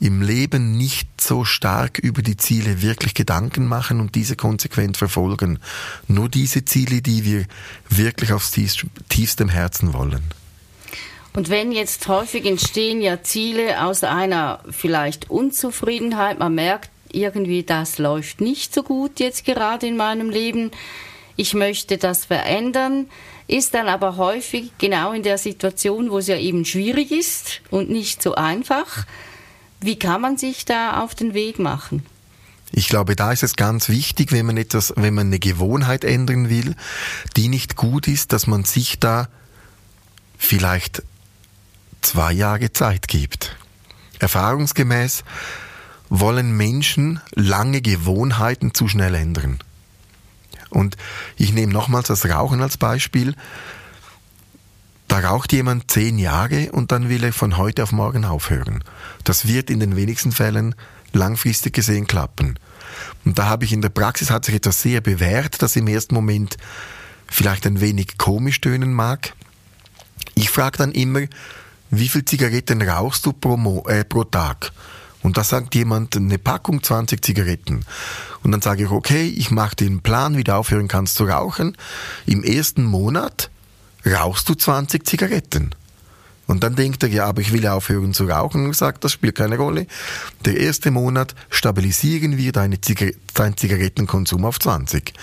im 0.00 0.22
Leben 0.22 0.76
nicht 0.76 1.20
so 1.20 1.44
stark 1.44 1.98
über 1.98 2.22
die 2.22 2.36
Ziele 2.36 2.82
wirklich 2.82 3.14
Gedanken 3.14 3.66
machen 3.66 4.00
und 4.00 4.14
diese 4.14 4.34
konsequent 4.34 4.96
verfolgen. 4.96 5.58
Nur 6.08 6.28
diese 6.28 6.64
Ziele, 6.64 7.02
die 7.02 7.24
wir 7.24 7.44
wirklich 7.90 8.32
aufs 8.32 8.50
tiefstem 8.50 9.50
Herzen 9.50 9.92
wollen. 9.92 10.22
Und 11.32 11.48
wenn 11.48 11.70
jetzt 11.70 12.08
häufig 12.08 12.46
entstehen 12.46 13.00
ja 13.02 13.22
Ziele 13.22 13.84
aus 13.84 14.02
einer 14.02 14.60
vielleicht 14.70 15.30
Unzufriedenheit, 15.30 16.38
man 16.38 16.54
merkt 16.54 16.90
irgendwie, 17.12 17.62
das 17.62 17.98
läuft 17.98 18.40
nicht 18.40 18.74
so 18.74 18.82
gut 18.82 19.20
jetzt 19.20 19.44
gerade 19.44 19.86
in 19.86 19.96
meinem 19.96 20.30
Leben, 20.30 20.70
ich 21.36 21.54
möchte 21.54 21.98
das 21.98 22.24
verändern, 22.24 23.06
ist 23.46 23.74
dann 23.74 23.88
aber 23.88 24.16
häufig 24.16 24.70
genau 24.78 25.12
in 25.12 25.22
der 25.22 25.38
Situation, 25.38 26.10
wo 26.10 26.18
es 26.18 26.28
ja 26.28 26.36
eben 26.36 26.64
schwierig 26.64 27.10
ist 27.10 27.62
und 27.70 27.90
nicht 27.90 28.22
so 28.22 28.34
einfach. 28.34 29.06
Wie 29.80 29.98
kann 29.98 30.20
man 30.20 30.36
sich 30.36 30.64
da 30.64 31.02
auf 31.02 31.14
den 31.14 31.34
Weg 31.34 31.58
machen? 31.58 32.04
Ich 32.72 32.88
glaube, 32.88 33.16
da 33.16 33.32
ist 33.32 33.42
es 33.42 33.56
ganz 33.56 33.88
wichtig, 33.88 34.30
wenn 34.30 34.46
man 34.46 34.56
etwas, 34.56 34.92
wenn 34.96 35.14
man 35.14 35.28
eine 35.28 35.40
Gewohnheit 35.40 36.04
ändern 36.04 36.48
will, 36.48 36.76
die 37.36 37.48
nicht 37.48 37.76
gut 37.76 38.06
ist, 38.06 38.32
dass 38.32 38.46
man 38.46 38.64
sich 38.64 39.00
da 39.00 39.28
vielleicht 40.38 41.02
zwei 42.00 42.32
Jahre 42.32 42.72
Zeit 42.72 43.08
gibt. 43.08 43.56
Erfahrungsgemäß 44.20 45.24
wollen 46.08 46.56
Menschen 46.56 47.20
lange 47.34 47.80
Gewohnheiten 47.80 48.74
zu 48.74 48.86
schnell 48.86 49.14
ändern. 49.14 49.58
Und 50.70 50.96
ich 51.36 51.52
nehme 51.52 51.72
nochmals 51.72 52.08
das 52.08 52.26
Rauchen 52.26 52.62
als 52.62 52.76
Beispiel. 52.76 53.34
Da 55.08 55.18
raucht 55.18 55.52
jemand 55.52 55.90
zehn 55.90 56.18
Jahre 56.18 56.70
und 56.72 56.92
dann 56.92 57.08
will 57.08 57.24
er 57.24 57.32
von 57.32 57.56
heute 57.56 57.82
auf 57.82 57.92
morgen 57.92 58.24
aufhören. 58.24 58.84
Das 59.24 59.48
wird 59.48 59.68
in 59.68 59.80
den 59.80 59.96
wenigsten 59.96 60.30
Fällen 60.30 60.74
langfristig 61.12 61.74
gesehen 61.74 62.06
klappen. 62.06 62.58
Und 63.24 63.38
da 63.38 63.46
habe 63.46 63.64
ich 63.64 63.72
in 63.72 63.82
der 63.82 63.88
Praxis 63.88 64.30
hat 64.30 64.44
sich 64.44 64.54
etwas 64.54 64.82
sehr 64.82 65.00
bewährt, 65.00 65.62
das 65.62 65.76
im 65.76 65.88
ersten 65.88 66.14
Moment 66.14 66.56
vielleicht 67.26 67.66
ein 67.66 67.80
wenig 67.80 68.18
komisch 68.18 68.60
tönen 68.60 68.92
mag. 68.92 69.34
Ich 70.34 70.50
frage 70.50 70.78
dann 70.78 70.92
immer, 70.92 71.22
wie 71.90 72.08
viel 72.08 72.24
Zigaretten 72.24 72.82
rauchst 72.82 73.26
du 73.26 73.32
pro, 73.32 73.84
äh, 73.88 74.04
pro 74.04 74.24
Tag? 74.24 74.72
Und 75.22 75.36
da 75.36 75.44
sagt 75.44 75.74
jemand 75.74 76.16
eine 76.16 76.38
Packung 76.38 76.82
20 76.82 77.24
Zigaretten. 77.24 77.84
Und 78.42 78.52
dann 78.52 78.62
sage 78.62 78.84
ich, 78.84 78.90
okay, 78.90 79.26
ich 79.26 79.50
mache 79.50 79.76
den 79.76 80.00
Plan, 80.00 80.36
wie 80.36 80.44
du 80.44 80.54
aufhören 80.54 80.88
kannst 80.88 81.16
zu 81.16 81.24
rauchen. 81.24 81.76
Im 82.26 82.42
ersten 82.42 82.84
Monat 82.84 83.50
rauchst 84.06 84.48
du 84.48 84.54
20 84.54 85.06
Zigaretten. 85.06 85.74
Und 86.46 86.64
dann 86.64 86.74
denkt 86.74 87.02
er, 87.04 87.08
ja, 87.08 87.26
aber 87.26 87.42
ich 87.42 87.52
will 87.52 87.66
aufhören 87.66 88.12
zu 88.12 88.24
rauchen. 88.24 88.64
Und 88.64 88.74
sagt, 88.74 89.04
das 89.04 89.12
spielt 89.12 89.36
keine 89.36 89.56
Rolle. 89.56 89.86
Der 90.44 90.56
erste 90.56 90.90
Monat 90.90 91.34
stabilisieren 91.48 92.38
wir 92.38 92.52
deine 92.52 92.80
Zigar 92.80 93.10
deinen 93.34 93.56
Zigarettenkonsum 93.56 94.44
auf 94.44 94.58
20. 94.58 95.14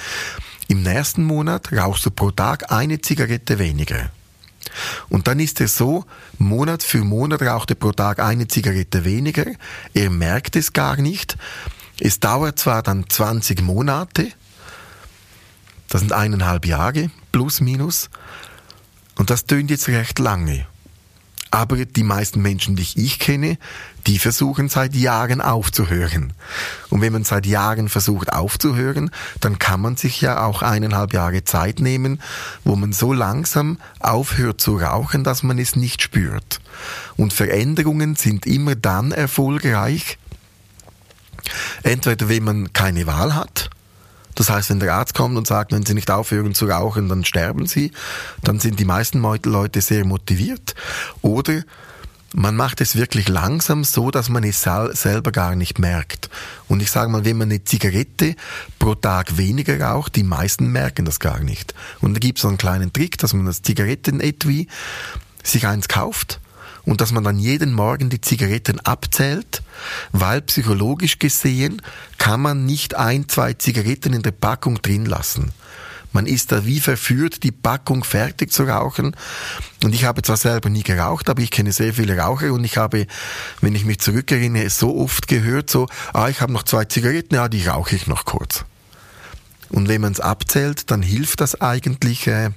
Im 0.69 0.83
nächsten 0.83 1.23
Monat 1.23 1.71
rauchst 1.73 2.05
du 2.05 2.11
pro 2.11 2.31
Tag 2.31 2.71
eine 2.71 3.01
Zigarette 3.01 3.59
weniger. 3.59 4.09
Und 5.09 5.27
dann 5.27 5.39
ist 5.39 5.61
es 5.61 5.77
so, 5.77 6.05
Monat 6.37 6.83
für 6.83 7.03
Monat 7.03 7.41
raucht 7.41 7.71
er 7.71 7.75
pro 7.75 7.91
Tag 7.91 8.19
eine 8.19 8.47
Zigarette 8.47 9.05
weniger. 9.05 9.45
Er 9.93 10.09
merkt 10.09 10.55
es 10.55 10.73
gar 10.73 10.97
nicht. 10.97 11.37
Es 11.99 12.19
dauert 12.19 12.59
zwar 12.59 12.83
dann 12.83 13.09
20 13.09 13.61
Monate, 13.61 14.27
das 15.89 16.01
sind 16.01 16.13
eineinhalb 16.13 16.65
Jahre, 16.65 17.09
plus 17.31 17.59
minus, 17.59 18.09
und 19.15 19.29
das 19.29 19.45
tönt 19.45 19.71
jetzt 19.71 19.87
recht 19.87 20.19
lange. 20.19 20.67
Aber 21.49 21.77
die 21.77 22.03
meisten 22.03 22.41
Menschen, 22.41 22.75
die 22.75 22.87
ich 22.95 23.19
kenne, 23.19 23.57
die 24.05 24.19
versuchen 24.19 24.69
seit 24.69 24.95
Jahren 24.95 25.41
aufzuhören. 25.41 26.33
Und 26.89 27.01
wenn 27.01 27.13
man 27.13 27.23
seit 27.23 27.45
Jahren 27.45 27.89
versucht 27.89 28.33
aufzuhören, 28.33 29.11
dann 29.39 29.59
kann 29.59 29.81
man 29.81 29.95
sich 29.95 30.21
ja 30.21 30.43
auch 30.45 30.61
eineinhalb 30.61 31.13
Jahre 31.13 31.43
Zeit 31.43 31.79
nehmen, 31.79 32.21
wo 32.63 32.75
man 32.75 32.93
so 32.93 33.13
langsam 33.13 33.77
aufhört 33.99 34.61
zu 34.61 34.77
rauchen, 34.77 35.23
dass 35.23 35.43
man 35.43 35.57
es 35.57 35.75
nicht 35.75 36.01
spürt. 36.01 36.59
Und 37.15 37.33
Veränderungen 37.33 38.15
sind 38.15 38.45
immer 38.45 38.75
dann 38.75 39.11
erfolgreich, 39.11 40.17
entweder 41.83 42.29
wenn 42.29 42.43
man 42.43 42.73
keine 42.73 43.07
Wahl 43.07 43.35
hat, 43.35 43.69
das 44.37 44.51
heißt, 44.51 44.69
wenn 44.69 44.79
der 44.79 44.93
Arzt 44.93 45.15
kommt 45.15 45.35
und 45.35 45.47
sagt, 45.47 45.71
wenn 45.71 45.83
Sie 45.83 45.95
nicht 45.95 46.11
aufhören 46.11 46.53
zu 46.53 46.67
rauchen, 46.67 47.09
dann 47.09 47.25
sterben 47.25 47.65
Sie, 47.65 47.91
dann 48.43 48.59
sind 48.59 48.79
die 48.79 48.85
meisten 48.85 49.19
Leute 49.21 49.81
sehr 49.81 50.05
motiviert. 50.05 50.75
Oder 51.23 51.63
man 52.35 52.55
macht 52.55 52.79
es 52.79 52.95
wirklich 52.95 53.29
langsam 53.29 53.83
so, 53.83 54.11
dass 54.11 54.29
man 54.29 54.43
es 54.43 54.61
selber 54.61 55.31
gar 55.31 55.55
nicht 55.55 55.79
merkt. 55.79 56.29
Und 56.67 56.83
ich 56.83 56.91
sage 56.91 57.09
mal, 57.09 57.25
wenn 57.25 57.37
man 57.37 57.49
eine 57.49 57.63
Zigarette 57.63 58.35
pro 58.77 58.93
Tag 58.93 59.37
weniger 59.37 59.81
raucht, 59.81 60.15
die 60.15 60.23
meisten 60.23 60.67
merken 60.67 61.05
das 61.05 61.19
gar 61.19 61.39
nicht. 61.39 61.73
Und 61.99 62.13
da 62.13 62.19
gibt 62.19 62.37
es 62.37 62.43
so 62.43 62.47
einen 62.47 62.57
kleinen 62.57 62.93
Trick, 62.93 63.17
dass 63.17 63.33
man 63.33 63.47
das 63.47 63.63
Zigarettenetui 63.63 64.67
sich 65.43 65.65
eins 65.65 65.87
kauft 65.87 66.39
und 66.87 67.01
dass 67.01 67.11
man 67.11 67.25
dann 67.25 67.37
jeden 67.37 67.73
Morgen 67.73 68.09
die 68.09 68.21
Zigaretten 68.21 68.79
abzählt, 68.79 69.61
weil 70.13 70.41
psychologisch 70.41 71.19
gesehen 71.19 71.81
kann 72.17 72.41
man 72.41 72.65
nicht 72.65 72.95
ein, 72.95 73.27
zwei 73.27 73.53
Zigaretten 73.53 74.13
in 74.13 74.21
der 74.21 74.31
Packung 74.31 74.81
drin 74.81 75.05
lassen. 75.05 75.51
Man 76.13 76.25
ist 76.25 76.53
da 76.53 76.65
wie 76.65 76.79
verführt, 76.79 77.43
die 77.43 77.51
Packung 77.51 78.05
fertig 78.05 78.53
zu 78.53 78.63
rauchen. 78.63 79.17
Und 79.83 79.93
ich 79.93 80.05
habe 80.05 80.21
zwar 80.21 80.37
selber 80.37 80.69
nie 80.69 80.83
geraucht, 80.83 81.29
aber 81.29 81.41
ich 81.41 81.51
kenne 81.51 81.73
sehr 81.73 81.93
viele 81.93 82.17
Raucher 82.17 82.53
und 82.53 82.63
ich 82.63 82.77
habe, 82.77 83.05
wenn 83.59 83.75
ich 83.75 83.83
mich 83.83 83.99
zurückerinnere, 83.99 84.69
so 84.69 84.95
oft 84.97 85.27
gehört, 85.27 85.69
so, 85.69 85.87
ah, 86.13 86.29
ich 86.29 86.39
habe 86.39 86.53
noch 86.53 86.63
zwei 86.63 86.85
Zigaretten, 86.85 87.35
ja, 87.35 87.49
die 87.49 87.67
rauche 87.67 87.97
ich 87.97 88.07
noch 88.07 88.23
kurz. 88.23 88.63
Und 89.67 89.89
wenn 89.89 89.99
man 89.99 90.13
es 90.13 90.21
abzählt, 90.21 90.89
dann 90.89 91.01
hilft 91.01 91.41
das 91.41 91.59
eigentlich, 91.59 92.27
äh, 92.27 92.51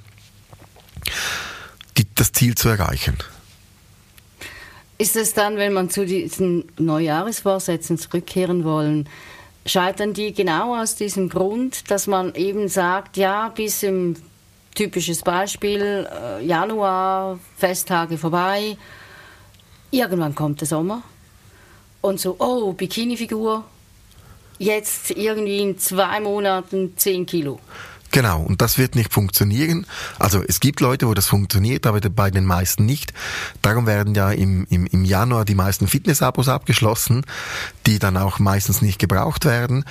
die, 1.97 2.07
das 2.15 2.31
Ziel 2.31 2.55
zu 2.55 2.69
erreichen. 2.69 3.17
Ist 5.01 5.15
es 5.15 5.33
dann, 5.33 5.57
wenn 5.57 5.73
man 5.73 5.89
zu 5.89 6.05
diesen 6.05 6.65
Neujahresvorsätzen 6.77 7.97
zurückkehren 7.97 8.63
wollen, 8.63 9.09
scheitern 9.65 10.13
die 10.13 10.31
genau 10.31 10.79
aus 10.79 10.93
diesem 10.93 11.27
Grund, 11.27 11.89
dass 11.89 12.05
man 12.05 12.35
eben 12.35 12.67
sagt, 12.67 13.17
ja, 13.17 13.49
bis 13.49 13.81
im 13.81 14.15
typisches 14.75 15.23
Beispiel, 15.23 16.07
äh, 16.07 16.45
Januar, 16.45 17.39
Festtage 17.57 18.19
vorbei, 18.19 18.77
irgendwann 19.89 20.35
kommt 20.35 20.61
der 20.61 20.67
Sommer 20.67 21.01
und 22.01 22.19
so, 22.19 22.35
oh, 22.37 22.71
Bikini-Figur, 22.73 23.63
jetzt 24.59 25.09
irgendwie 25.09 25.61
in 25.61 25.79
zwei 25.79 26.19
Monaten 26.19 26.95
10 26.95 27.25
Kilo. 27.25 27.59
Genau, 28.11 28.41
und 28.41 28.61
das 28.61 28.77
wird 28.77 28.95
nicht 28.95 29.13
funktionieren. 29.13 29.85
Also 30.19 30.43
es 30.45 30.59
gibt 30.59 30.81
Leute, 30.81 31.07
wo 31.07 31.13
das 31.13 31.27
funktioniert, 31.27 31.87
aber 31.87 32.01
bei 32.01 32.29
den 32.29 32.45
meisten 32.45 32.85
nicht. 32.85 33.13
Darum 33.61 33.87
werden 33.87 34.13
ja 34.15 34.31
im, 34.31 34.67
im, 34.69 34.85
im 34.85 35.05
Januar 35.05 35.45
die 35.45 35.55
meisten 35.55 35.87
Fitnessabos 35.87 36.49
abgeschlossen, 36.49 37.25
die 37.87 37.99
dann 37.99 38.17
auch 38.17 38.39
meistens 38.39 38.81
nicht 38.81 38.99
gebraucht 38.99 39.45
werden, 39.45 39.85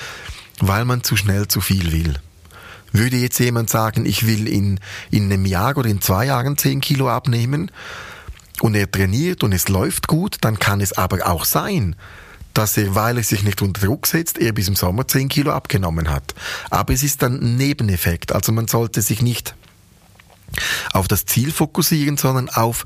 weil 0.58 0.84
man 0.84 1.02
zu 1.02 1.16
schnell 1.16 1.48
zu 1.48 1.62
viel 1.62 1.92
will. 1.92 2.14
Würde 2.92 3.16
jetzt 3.16 3.38
jemand 3.38 3.70
sagen, 3.70 4.04
ich 4.04 4.26
will 4.26 4.48
in, 4.48 4.80
in 5.10 5.24
einem 5.24 5.46
Jahr 5.46 5.76
oder 5.78 5.88
in 5.88 6.02
zwei 6.02 6.26
Jahren 6.26 6.58
zehn 6.58 6.80
Kilo 6.80 7.08
abnehmen 7.08 7.70
und 8.60 8.74
er 8.74 8.90
trainiert 8.90 9.42
und 9.42 9.52
es 9.52 9.68
läuft 9.68 10.08
gut, 10.08 10.38
dann 10.42 10.58
kann 10.58 10.80
es 10.80 10.92
aber 10.92 11.26
auch 11.26 11.44
sein, 11.46 11.96
dass 12.54 12.76
er, 12.76 12.94
weil 12.94 13.16
er 13.16 13.22
sich 13.22 13.42
nicht 13.42 13.62
unter 13.62 13.86
Druck 13.86 14.06
setzt, 14.06 14.38
er 14.38 14.52
bis 14.52 14.68
im 14.68 14.76
Sommer 14.76 15.06
10 15.06 15.28
Kilo 15.28 15.52
abgenommen 15.52 16.10
hat. 16.10 16.34
Aber 16.70 16.92
es 16.92 17.02
ist 17.02 17.22
ein 17.22 17.56
Nebeneffekt. 17.56 18.32
Also 18.32 18.52
man 18.52 18.68
sollte 18.68 19.02
sich 19.02 19.22
nicht 19.22 19.54
auf 20.92 21.08
das 21.08 21.26
Ziel 21.26 21.52
fokussieren, 21.52 22.16
sondern 22.16 22.48
auf 22.48 22.84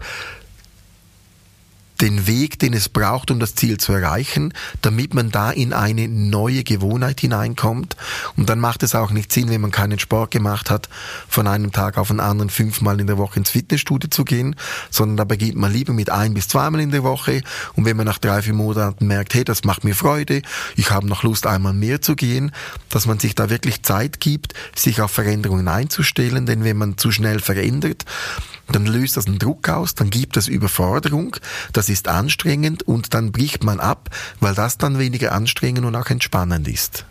den 2.00 2.26
Weg, 2.26 2.58
den 2.58 2.72
es 2.72 2.88
braucht, 2.88 3.30
um 3.30 3.38
das 3.38 3.54
Ziel 3.54 3.78
zu 3.78 3.92
erreichen, 3.92 4.52
damit 4.82 5.14
man 5.14 5.30
da 5.30 5.50
in 5.50 5.72
eine 5.72 6.08
neue 6.08 6.64
Gewohnheit 6.64 7.20
hineinkommt. 7.20 7.96
Und 8.36 8.48
dann 8.48 8.60
macht 8.60 8.82
es 8.82 8.94
auch 8.94 9.10
nicht 9.10 9.32
Sinn, 9.32 9.48
wenn 9.50 9.60
man 9.60 9.70
keinen 9.70 9.98
Sport 9.98 10.30
gemacht 10.30 10.70
hat, 10.70 10.88
von 11.28 11.46
einem 11.46 11.72
Tag 11.72 11.98
auf 11.98 12.08
den 12.08 12.20
anderen 12.20 12.50
fünfmal 12.50 13.00
in 13.00 13.06
der 13.06 13.18
Woche 13.18 13.38
ins 13.38 13.50
Fitnessstudio 13.50 14.10
zu 14.10 14.24
gehen, 14.24 14.56
sondern 14.90 15.16
da 15.16 15.24
beginnt 15.24 15.56
man 15.56 15.72
lieber 15.72 15.92
mit 15.92 16.10
ein 16.10 16.34
bis 16.34 16.48
zweimal 16.48 16.80
in 16.80 16.90
der 16.90 17.04
Woche. 17.04 17.42
Und 17.74 17.84
wenn 17.84 17.96
man 17.96 18.06
nach 18.06 18.18
drei, 18.18 18.42
vier 18.42 18.54
Monaten 18.54 19.06
merkt, 19.06 19.34
hey, 19.34 19.44
das 19.44 19.64
macht 19.64 19.84
mir 19.84 19.94
Freude, 19.94 20.42
ich 20.76 20.90
habe 20.90 21.06
noch 21.06 21.22
Lust, 21.22 21.46
einmal 21.46 21.72
mehr 21.72 22.00
zu 22.00 22.16
gehen, 22.16 22.52
dass 22.88 23.06
man 23.06 23.18
sich 23.18 23.34
da 23.34 23.50
wirklich 23.50 23.82
Zeit 23.82 24.20
gibt, 24.20 24.54
sich 24.74 25.00
auf 25.00 25.10
Veränderungen 25.10 25.68
einzustellen, 25.68 26.46
denn 26.46 26.64
wenn 26.64 26.76
man 26.76 26.98
zu 26.98 27.10
schnell 27.10 27.40
verändert, 27.40 28.04
dann 28.68 28.86
löst 28.86 29.16
das 29.16 29.26
einen 29.26 29.38
Druck 29.38 29.68
aus, 29.68 29.94
dann 29.94 30.10
gibt 30.10 30.36
es 30.36 30.48
Überforderung, 30.48 31.36
das 31.72 31.88
ist 31.88 32.08
anstrengend 32.08 32.82
und 32.82 33.14
dann 33.14 33.32
bricht 33.32 33.64
man 33.64 33.80
ab, 33.80 34.10
weil 34.40 34.54
das 34.54 34.78
dann 34.78 34.98
weniger 34.98 35.32
anstrengend 35.32 35.84
und 35.84 35.96
auch 35.96 36.10
entspannend 36.10 36.68
ist. 36.68 37.04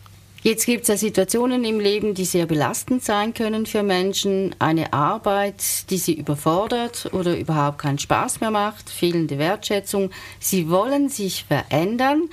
Jetzt 0.43 0.65
gibt 0.65 0.81
es 0.81 0.89
ja 0.89 0.97
Situationen 0.97 1.63
im 1.63 1.79
Leben, 1.79 2.15
die 2.15 2.25
sehr 2.25 2.45
belastend 2.45 3.01
sein 3.01 3.33
können 3.33 3.65
für 3.65 3.81
Menschen. 3.81 4.53
Eine 4.59 4.91
Arbeit, 4.91 5.89
die 5.89 5.97
sie 5.97 6.11
überfordert 6.11 7.09
oder 7.13 7.37
überhaupt 7.37 7.77
keinen 7.77 7.97
Spaß 7.97 8.41
mehr 8.41 8.51
macht, 8.51 8.89
fehlende 8.89 9.37
Wertschätzung. 9.37 10.11
Sie 10.41 10.69
wollen 10.69 11.07
sich 11.07 11.45
verändern, 11.45 12.23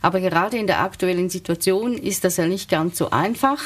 aber 0.00 0.20
gerade 0.20 0.56
in 0.56 0.66
der 0.66 0.80
aktuellen 0.80 1.28
Situation 1.28 1.92
ist 1.92 2.24
das 2.24 2.38
ja 2.38 2.46
nicht 2.46 2.70
ganz 2.70 2.96
so 2.96 3.10
einfach. 3.10 3.60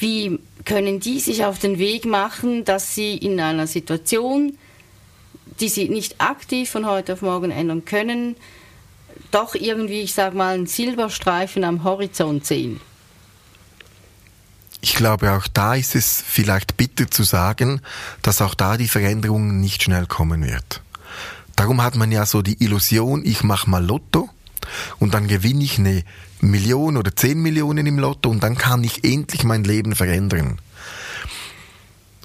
Wie 0.00 0.38
können 0.64 0.98
die 0.98 1.20
sich 1.20 1.44
auf 1.44 1.58
den 1.58 1.78
Weg 1.78 2.06
machen, 2.06 2.64
dass 2.64 2.94
sie 2.94 3.16
in 3.16 3.38
einer 3.38 3.66
Situation, 3.66 4.56
die 5.60 5.68
sie 5.68 5.90
nicht 5.90 6.20
aktiv 6.20 6.70
von 6.70 6.86
heute 6.86 7.12
auf 7.12 7.22
morgen 7.22 7.50
ändern 7.50 7.84
können, 7.84 8.36
doch 9.30 9.54
irgendwie, 9.54 10.00
ich 10.00 10.14
sage 10.14 10.36
mal, 10.36 10.54
einen 10.54 10.66
Silberstreifen 10.66 11.64
am 11.64 11.84
Horizont 11.84 12.46
sehen? 12.46 12.80
Ich 14.80 14.94
glaube, 14.94 15.32
auch 15.32 15.46
da 15.46 15.74
ist 15.74 15.94
es 15.94 16.24
vielleicht 16.26 16.78
bitter 16.78 17.10
zu 17.10 17.22
sagen, 17.22 17.82
dass 18.22 18.40
auch 18.40 18.54
da 18.54 18.78
die 18.78 18.88
Veränderung 18.88 19.60
nicht 19.60 19.82
schnell 19.82 20.06
kommen 20.06 20.46
wird. 20.46 20.80
Darum 21.56 21.82
hat 21.82 21.96
man 21.96 22.10
ja 22.10 22.24
so 22.24 22.40
die 22.40 22.62
Illusion, 22.64 23.22
ich 23.26 23.42
mache 23.44 23.68
mal 23.68 23.84
Lotto 23.84 24.29
und 25.00 25.14
dann 25.14 25.26
gewinne 25.26 25.64
ich 25.64 25.78
eine 25.78 26.04
Million 26.40 26.96
oder 26.96 27.16
zehn 27.16 27.42
Millionen 27.42 27.86
im 27.86 27.98
Lotto 27.98 28.30
und 28.30 28.42
dann 28.42 28.56
kann 28.56 28.84
ich 28.84 29.02
endlich 29.02 29.42
mein 29.42 29.64
Leben 29.64 29.96
verändern. 29.96 30.60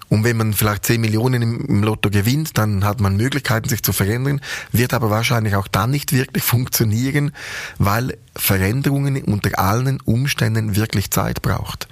Und 0.08 0.24
wenn 0.24 0.38
man 0.38 0.54
vielleicht 0.54 0.86
10 0.86 1.02
Millionen 1.02 1.42
im, 1.42 1.84
Lotto 1.84 2.10
gewinnt, 2.10 2.58
dann 2.58 2.86
hat 2.86 3.02
man 3.02 3.18
Möglichkeiten, 3.18 3.68
sich 3.68 3.82
zu 3.82 3.92
verändern, 3.92 4.40
wird 4.72 4.94
aber 4.94 5.10
wahrscheinlich 5.10 5.56
auch 5.56 5.68
dann 5.68 5.92
nicht 5.92 6.14
wirklich 6.14 6.44
funktionieren, 6.44 7.32
weil 7.80 8.18
Veränderungen 8.36 9.22
unter 9.24 9.58
allen 9.58 10.00
Umständen 10.02 10.76
wirklich 10.76 11.12
Zeit 11.12 11.42
braucht. 11.42 11.88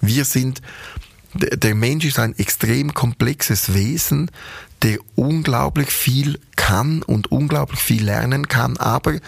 Wir 0.00 0.24
sind, 0.24 0.60
der 1.34 1.74
Mensch 1.74 2.04
ist 2.04 2.18
ein 2.18 2.38
extrem 2.38 2.94
komplexes 2.94 3.74
Wesen, 3.74 4.30
der 4.82 4.98
unglaublich 5.16 5.90
viel 5.90 6.38
kann 6.56 7.02
und 7.02 7.32
unglaublich 7.32 7.80
viel 7.80 8.04
lernen 8.04 8.48
kann, 8.48 8.76
aber 8.76 9.18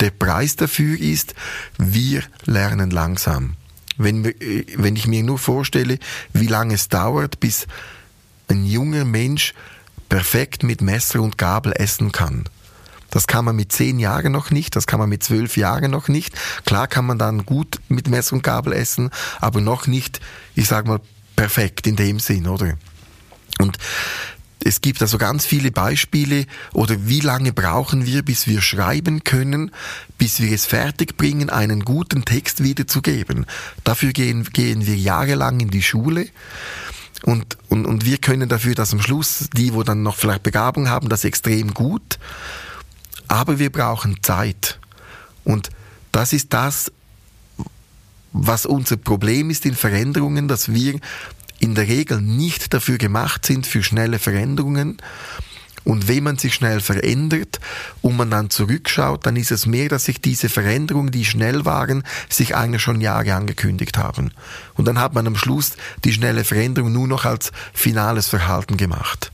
der 0.00 0.10
Preis 0.10 0.56
dafür 0.56 0.98
ist, 0.98 1.34
wir 1.78 2.22
lernen 2.44 2.90
langsam. 2.90 3.56
Wenn, 3.96 4.24
wir, 4.24 4.34
wenn 4.76 4.96
ich 4.96 5.06
mir 5.06 5.22
nur 5.22 5.38
vorstelle, 5.38 5.98
wie 6.32 6.46
lange 6.46 6.74
es 6.74 6.88
dauert, 6.88 7.40
bis 7.40 7.66
ein 8.48 8.64
junger 8.64 9.04
Mensch 9.04 9.54
perfekt 10.08 10.62
mit 10.62 10.82
Messer 10.82 11.20
und 11.20 11.38
Gabel 11.38 11.72
essen 11.76 12.12
kann. 12.12 12.44
Das 13.10 13.28
kann 13.28 13.44
man 13.44 13.54
mit 13.54 13.70
zehn 13.70 14.00
Jahren 14.00 14.32
noch 14.32 14.50
nicht, 14.50 14.74
das 14.74 14.86
kann 14.88 14.98
man 14.98 15.08
mit 15.08 15.22
zwölf 15.22 15.56
Jahren 15.56 15.92
noch 15.92 16.08
nicht. 16.08 16.34
Klar 16.64 16.88
kann 16.88 17.06
man 17.06 17.18
dann 17.18 17.46
gut 17.46 17.80
mit 17.88 18.08
Messer 18.08 18.34
und 18.34 18.42
Gabel 18.42 18.72
essen, 18.72 19.10
aber 19.40 19.60
noch 19.60 19.86
nicht, 19.86 20.20
ich 20.56 20.66
sag 20.66 20.86
mal, 20.86 21.00
perfekt 21.36 21.86
in 21.86 21.96
dem 21.96 22.18
Sinn, 22.18 22.48
oder? 22.48 22.74
Und 23.58 23.78
es 24.64 24.80
gibt 24.80 25.02
also 25.02 25.18
ganz 25.18 25.44
viele 25.44 25.70
Beispiele 25.70 26.46
oder 26.72 27.06
wie 27.06 27.20
lange 27.20 27.52
brauchen 27.52 28.06
wir, 28.06 28.22
bis 28.22 28.46
wir 28.46 28.62
schreiben 28.62 29.22
können, 29.22 29.70
bis 30.16 30.40
wir 30.40 30.52
es 30.52 30.64
fertigbringen, 30.64 31.50
einen 31.50 31.84
guten 31.84 32.24
Text 32.24 32.62
wiederzugeben. 32.62 33.44
Dafür 33.84 34.12
gehen, 34.12 34.44
gehen 34.44 34.86
wir 34.86 34.96
jahrelang 34.96 35.60
in 35.60 35.68
die 35.68 35.82
Schule. 35.82 36.28
Und, 37.22 37.58
und, 37.68 37.86
und 37.86 38.04
wir 38.06 38.18
können 38.18 38.48
dafür, 38.48 38.74
dass 38.74 38.92
am 38.92 39.02
Schluss 39.02 39.48
die, 39.54 39.74
wo 39.74 39.82
dann 39.82 40.02
noch 40.02 40.16
vielleicht 40.16 40.42
Begabung 40.42 40.88
haben, 40.88 41.08
das 41.08 41.24
extrem 41.24 41.74
gut. 41.74 42.18
Aber 43.28 43.58
wir 43.58 43.70
brauchen 43.70 44.22
Zeit. 44.22 44.78
Und 45.44 45.68
das 46.10 46.32
ist 46.32 46.52
das, 46.54 46.90
was 48.32 48.66
unser 48.66 48.96
Problem 48.96 49.50
ist 49.50 49.64
in 49.64 49.74
Veränderungen, 49.74 50.48
dass 50.48 50.72
wir 50.72 50.98
in 51.64 51.74
der 51.74 51.88
Regel 51.88 52.20
nicht 52.20 52.74
dafür 52.74 52.98
gemacht 52.98 53.46
sind 53.46 53.66
für 53.66 53.82
schnelle 53.82 54.18
Veränderungen. 54.18 54.98
Und 55.82 56.08
wenn 56.08 56.22
man 56.22 56.36
sich 56.36 56.54
schnell 56.54 56.80
verändert 56.80 57.58
und 58.02 58.18
man 58.18 58.30
dann 58.30 58.50
zurückschaut, 58.50 59.24
dann 59.24 59.36
ist 59.36 59.50
es 59.50 59.64
mehr, 59.64 59.88
dass 59.88 60.04
sich 60.04 60.20
diese 60.20 60.50
Veränderungen, 60.50 61.10
die 61.10 61.24
schnell 61.24 61.64
waren, 61.64 62.04
sich 62.28 62.54
eigentlich 62.54 62.82
schon 62.82 63.00
Jahre 63.00 63.34
angekündigt 63.34 63.96
haben. 63.96 64.32
Und 64.74 64.86
dann 64.86 64.98
hat 64.98 65.14
man 65.14 65.26
am 65.26 65.36
Schluss 65.36 65.72
die 66.04 66.12
schnelle 66.12 66.44
Veränderung 66.44 66.92
nur 66.92 67.08
noch 67.08 67.24
als 67.24 67.50
finales 67.72 68.28
Verhalten 68.28 68.76
gemacht. 68.76 69.30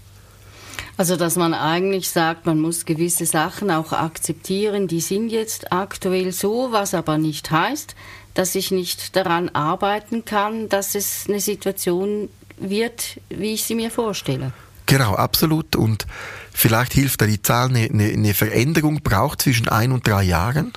Also, 0.97 1.17
dass 1.17 1.35
man 1.37 1.55
eigentlich 1.55 2.11
sagt, 2.11 2.47
man 2.47 2.61
muss 2.61 2.85
gewisse 2.85 3.27
Sachen 3.27 3.71
auch 3.71 3.93
akzeptieren, 3.93 4.87
die 4.87 5.01
sind 5.01 5.31
jetzt 5.31 5.73
aktuell 5.73 6.31
so, 6.31 6.69
was 6.73 6.95
aber 6.95 7.17
nicht 7.17 7.51
heißt, 7.51 7.97
dass 8.35 8.55
ich 8.55 8.71
nicht 8.71 9.17
daran 9.17 9.49
arbeiten 9.51 10.25
kann, 10.25 10.69
dass 10.69 10.95
es 10.95 11.25
eine 11.29 11.41
Situation 11.41 12.29
wird, 12.59 13.21
wie 13.29 13.55
ich 13.55 13.65
sie 13.65 13.75
mir 13.75 13.91
vorstelle. 13.91 14.53
Genau, 14.87 15.15
absolut. 15.15 15.77
Und 15.77 16.07
vielleicht 16.53 16.95
hilft 16.95 17.21
da 17.21 17.27
die 17.27 17.43
Zahl, 17.43 17.69
eine, 17.69 17.89
eine 17.89 18.35
Veränderung 18.35 19.03
braucht 19.03 19.43
zwischen 19.43 19.69
ein 19.69 19.93
und 19.93 20.07
drei 20.07 20.25
Jahren, 20.25 20.73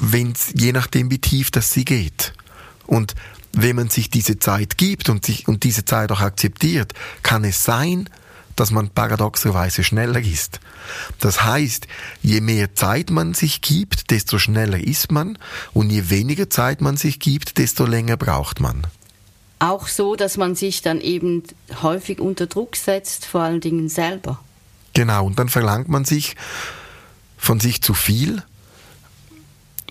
wenn's, 0.00 0.52
je 0.54 0.72
nachdem, 0.72 1.10
wie 1.10 1.18
tief 1.18 1.50
das 1.50 1.72
sie 1.72 1.84
geht. 1.84 2.32
Und 2.86 3.14
wenn 3.52 3.76
man 3.76 3.88
sich 3.88 4.10
diese 4.10 4.38
Zeit 4.38 4.76
gibt 4.76 5.08
und, 5.08 5.24
sich, 5.24 5.48
und 5.48 5.62
diese 5.62 5.84
Zeit 5.84 6.10
auch 6.12 6.20
akzeptiert, 6.20 6.92
kann 7.22 7.44
es 7.44 7.64
sein, 7.64 8.08
dass 8.08 8.14
man 8.70 8.88
paradoxerweise 8.90 9.84
schneller 9.84 10.20
ist. 10.20 10.60
Das 11.18 11.44
heißt, 11.44 11.86
je 12.22 12.40
mehr 12.40 12.74
Zeit 12.74 13.10
man 13.10 13.34
sich 13.34 13.60
gibt, 13.60 14.10
desto 14.10 14.38
schneller 14.38 14.78
ist 14.78 15.10
man 15.10 15.38
und 15.72 15.90
je 15.90 16.10
weniger 16.10 16.50
Zeit 16.50 16.80
man 16.80 16.96
sich 16.96 17.20
gibt, 17.20 17.58
desto 17.58 17.84
länger 17.86 18.16
braucht 18.16 18.60
man. 18.60 18.86
Auch 19.58 19.88
so, 19.88 20.16
dass 20.16 20.36
man 20.36 20.54
sich 20.54 20.82
dann 20.82 21.00
eben 21.00 21.42
häufig 21.82 22.20
unter 22.20 22.46
Druck 22.46 22.76
setzt, 22.76 23.24
vor 23.24 23.42
allen 23.42 23.60
Dingen 23.60 23.88
selber. 23.88 24.40
Genau, 24.92 25.26
und 25.26 25.38
dann 25.38 25.48
verlangt 25.48 25.88
man 25.88 26.04
sich 26.04 26.36
von 27.36 27.60
sich 27.60 27.82
zu 27.82 27.94
viel 27.94 28.42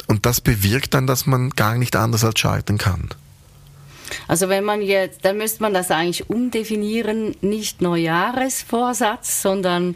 und 0.07 0.25
das 0.25 0.41
bewirkt 0.41 0.93
dann, 0.93 1.07
dass 1.07 1.25
man 1.25 1.49
gar 1.51 1.75
nicht 1.75 1.95
anders 1.95 2.23
als 2.23 2.39
scheitern 2.39 2.77
kann. 2.77 3.09
Also 4.27 4.49
wenn 4.49 4.63
man 4.63 4.81
jetzt, 4.81 5.25
dann 5.25 5.37
müsste 5.37 5.61
man 5.61 5.73
das 5.73 5.91
eigentlich 5.91 6.29
umdefinieren, 6.29 7.35
nicht 7.41 7.81
Neujahresvorsatz, 7.81 9.41
sondern 9.41 9.95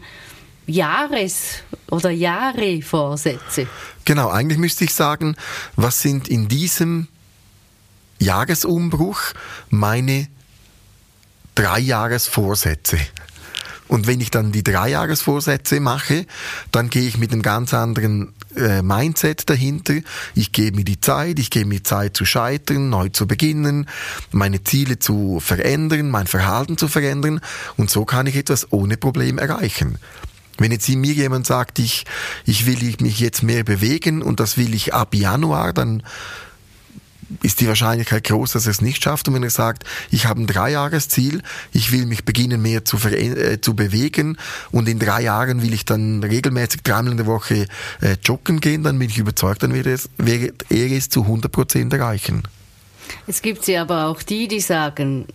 Jahres- 0.66 1.62
oder 1.90 2.10
Jahrevorsätze. 2.10 3.66
Genau, 4.04 4.28
eigentlich 4.28 4.58
müsste 4.58 4.84
ich 4.84 4.94
sagen, 4.94 5.36
was 5.76 6.02
sind 6.02 6.28
in 6.28 6.48
diesem 6.48 7.08
Jahresumbruch 8.18 9.20
meine 9.70 10.28
drei 11.54 11.80
Jahresvorsätze? 11.80 12.98
Und 13.88 14.06
wenn 14.06 14.20
ich 14.20 14.30
dann 14.30 14.52
die 14.52 14.62
Dreijahresvorsätze 14.62 15.80
mache, 15.80 16.26
dann 16.70 16.90
gehe 16.90 17.08
ich 17.08 17.18
mit 17.18 17.32
einem 17.32 17.42
ganz 17.42 17.74
anderen 17.74 18.34
äh, 18.54 18.82
Mindset 18.82 19.48
dahinter. 19.48 19.94
Ich 20.34 20.52
gebe 20.52 20.76
mir 20.76 20.84
die 20.84 21.00
Zeit, 21.00 21.38
ich 21.38 21.50
gebe 21.50 21.66
mir 21.66 21.82
Zeit 21.82 22.16
zu 22.16 22.24
scheitern, 22.24 22.90
neu 22.90 23.08
zu 23.08 23.26
beginnen, 23.26 23.88
meine 24.30 24.62
Ziele 24.62 24.98
zu 24.98 25.40
verändern, 25.40 26.10
mein 26.10 26.26
Verhalten 26.26 26.76
zu 26.76 26.88
verändern 26.88 27.40
und 27.76 27.90
so 27.90 28.04
kann 28.04 28.26
ich 28.26 28.36
etwas 28.36 28.72
ohne 28.72 28.96
Problem 28.96 29.38
erreichen. 29.38 29.98
Wenn 30.58 30.72
jetzt 30.72 30.88
mir 30.88 31.12
jemand 31.12 31.46
sagt, 31.46 31.78
ich, 31.78 32.04
ich 32.44 32.66
will 32.66 32.96
mich 33.00 33.20
jetzt 33.20 33.42
mehr 33.42 33.62
bewegen 33.62 34.22
und 34.22 34.40
das 34.40 34.56
will 34.56 34.74
ich 34.74 34.92
ab 34.92 35.14
Januar, 35.14 35.72
dann 35.72 36.02
ist 37.42 37.60
die 37.60 37.68
Wahrscheinlichkeit 37.68 38.24
groß, 38.24 38.52
dass 38.52 38.66
er 38.66 38.70
es 38.70 38.80
nicht 38.80 39.02
schafft. 39.02 39.28
Und 39.28 39.34
wenn 39.34 39.42
er 39.42 39.50
sagt, 39.50 39.84
ich 40.10 40.26
habe 40.26 40.40
ein 40.40 40.46
Dreijahresziel, 40.46 41.42
ich 41.72 41.92
will 41.92 42.06
mich 42.06 42.24
beginnen 42.24 42.60
mehr 42.62 42.84
zu, 42.84 42.96
äh, 43.08 43.60
zu 43.60 43.74
bewegen 43.74 44.38
und 44.70 44.88
in 44.88 44.98
drei 44.98 45.22
Jahren 45.22 45.62
will 45.62 45.72
ich 45.72 45.84
dann 45.84 46.22
regelmäßig 46.22 46.82
dreimal 46.82 47.12
in 47.12 47.18
der 47.18 47.26
Woche 47.26 47.66
äh, 48.00 48.16
joggen 48.24 48.60
gehen, 48.60 48.82
dann 48.82 48.98
bin 48.98 49.08
ich 49.10 49.18
überzeugt, 49.18 49.62
dann 49.62 49.74
wird, 49.74 49.86
es, 49.86 50.08
wird 50.16 50.64
er 50.70 50.90
es 50.92 51.08
zu 51.08 51.22
100 51.22 51.52
Prozent 51.52 51.92
erreichen. 51.92 52.42
Es 53.26 53.42
gibt 53.42 53.64
sie 53.64 53.76
aber 53.76 54.06
auch 54.06 54.22
die, 54.22 54.48
die 54.48 54.60
sagen, 54.60 55.26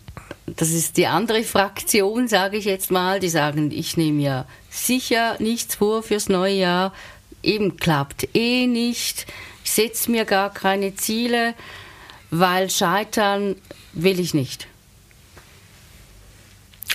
das 0.45 0.69
ist 0.69 0.97
die 0.97 1.07
andere 1.07 1.43
Fraktion, 1.43 2.27
sage 2.27 2.57
ich 2.57 2.65
jetzt 2.65 2.91
mal, 2.91 3.19
die 3.19 3.29
sagen, 3.29 3.71
ich 3.71 3.97
nehme 3.97 4.21
ja 4.21 4.45
sicher 4.69 5.37
nichts 5.39 5.75
vor 5.75 6.03
fürs 6.03 6.29
neue 6.29 6.55
Jahr, 6.55 6.93
eben 7.41 7.77
klappt 7.77 8.27
eh 8.35 8.67
nicht, 8.67 9.25
ich 9.63 9.71
setze 9.71 10.11
mir 10.11 10.25
gar 10.25 10.53
keine 10.53 10.95
Ziele 10.95 11.53
weil 12.33 12.69
scheitern 12.71 13.55
will 13.93 14.19
ich 14.19 14.33
nicht. 14.33 14.67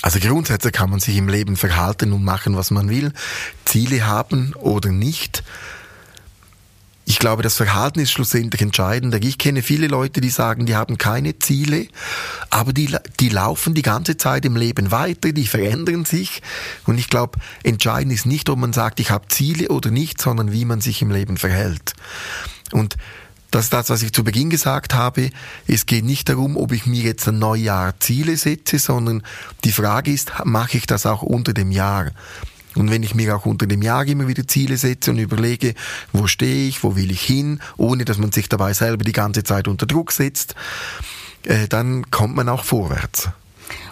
Also 0.03 0.19
grundsätzlich 0.19 0.73
kann 0.73 0.91
man 0.91 0.99
sich 0.99 1.17
im 1.17 1.29
Leben 1.29 1.57
verhalten 1.57 2.13
und 2.13 2.25
machen, 2.25 2.57
was 2.57 2.73
man 2.73 2.89
will, 2.89 3.13
Ziele 3.65 4.07
haben 4.07 4.55
oder 4.55 4.91
nicht. 4.91 5.45
Ich 7.05 7.21
glaube, 7.21 7.43
das 7.43 7.55
Verhalten 7.55 8.01
ist 8.01 8.11
schlussendlich 8.11 8.61
entscheidender. 8.61 9.23
Ich 9.23 9.39
kenne 9.39 9.63
viele 9.63 9.87
Leute, 9.87 10.21
die 10.21 10.29
sagen, 10.29 10.67
die 10.67 10.77
haben 10.77 10.99
keine 10.99 11.39
Ziele, 11.39 11.87
aber 12.51 12.73
die, 12.73 12.95
die 13.21 13.29
laufen 13.29 13.75
die 13.75 13.83
ganze 13.83 14.17
Zeit 14.17 14.45
im 14.45 14.57
Leben 14.57 14.91
weiter, 14.91 15.33
die 15.33 15.47
verändern 15.47 16.05
sich. 16.05 16.43
Und 16.85 16.99
ich 16.99 17.09
glaube, 17.09 17.39
entscheidend 17.63 18.13
ist 18.13 18.27
nicht, 18.27 18.51
ob 18.51 18.59
man 18.59 18.73
sagt, 18.73 18.99
ich 18.99 19.11
habe 19.11 19.29
Ziele 19.29 19.69
oder 19.69 19.91
nicht, 19.91 20.21
sondern 20.21 20.53
wie 20.53 20.65
man 20.65 20.81
sich 20.81 21.01
im 21.01 21.13
Leben 21.13 21.37
verhält. 21.37 21.95
Und 22.73 22.97
das 23.51 23.65
ist 23.65 23.73
das, 23.73 23.91
was 23.91 24.03
ich 24.03 24.13
zu 24.13 24.25
Beginn 24.25 24.51
gesagt 24.51 24.95
habe. 24.95 25.31
Es 25.67 25.87
geht 25.87 26.05
nicht 26.05 26.29
darum, 26.29 26.57
ob 26.57 26.73
ich 26.73 26.87
mir 26.87 27.03
jetzt 27.03 27.27
ein 27.29 27.39
Neujahr 27.39 27.99
Ziele 27.99 28.37
setze, 28.37 28.79
sondern 28.79 29.23
die 29.65 29.73
Frage 29.73 30.13
ist, 30.13 30.33
mache 30.45 30.77
ich 30.77 30.87
das 30.87 31.07
auch 31.07 31.23
unter 31.23 31.55
dem 31.55 31.71
Jahr? 31.71 32.13
Und 32.75 32.91
wenn 32.91 33.03
ich 33.03 33.15
mir 33.15 33.35
auch 33.35 33.47
unter 33.47 33.67
dem 33.67 33.83
Jahr 33.83 34.07
immer 34.07 34.29
wieder 34.29 34.47
Ziele 34.47 34.77
setze 34.77 35.11
und 35.11 35.19
überlege, 35.19 35.75
wo 36.13 36.27
stehe 36.27 36.69
ich, 36.69 36.85
wo 36.85 36.95
will 36.95 37.11
ich 37.11 37.23
hin, 37.23 37.61
ohne 37.77 38.05
dass 38.05 38.19
man 38.19 38.33
sich 38.33 38.49
dabei 38.49 38.73
selber 38.73 39.05
die 39.05 39.13
ganze 39.13 39.43
Zeit 39.43 39.67
unter 39.67 39.87
Druck 39.87 40.13
setzt, 40.13 40.55
äh, 41.45 41.67
dann 41.69 42.11
kommt 42.11 42.37
man 42.37 42.49
auch 42.49 42.65
vorwärts. 42.65 43.31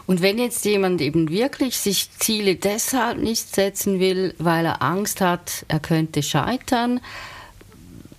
Und 0.07 0.23
wenn 0.23 0.39
jetzt 0.39 0.65
jemand 0.65 1.01
eben 1.01 1.31
wirklich 1.31 1.79
sich 1.79 2.11
Ziele 2.19 2.55
deshalb 2.55 3.19
nicht 3.19 3.55
setzen 3.55 3.99
will, 3.99 4.35
weil 4.39 4.67
er 4.67 4.83
Angst 4.83 5.21
hat, 5.21 5.65
er 5.67 5.81
könnte 5.81 6.23
scheitern, 6.23 7.01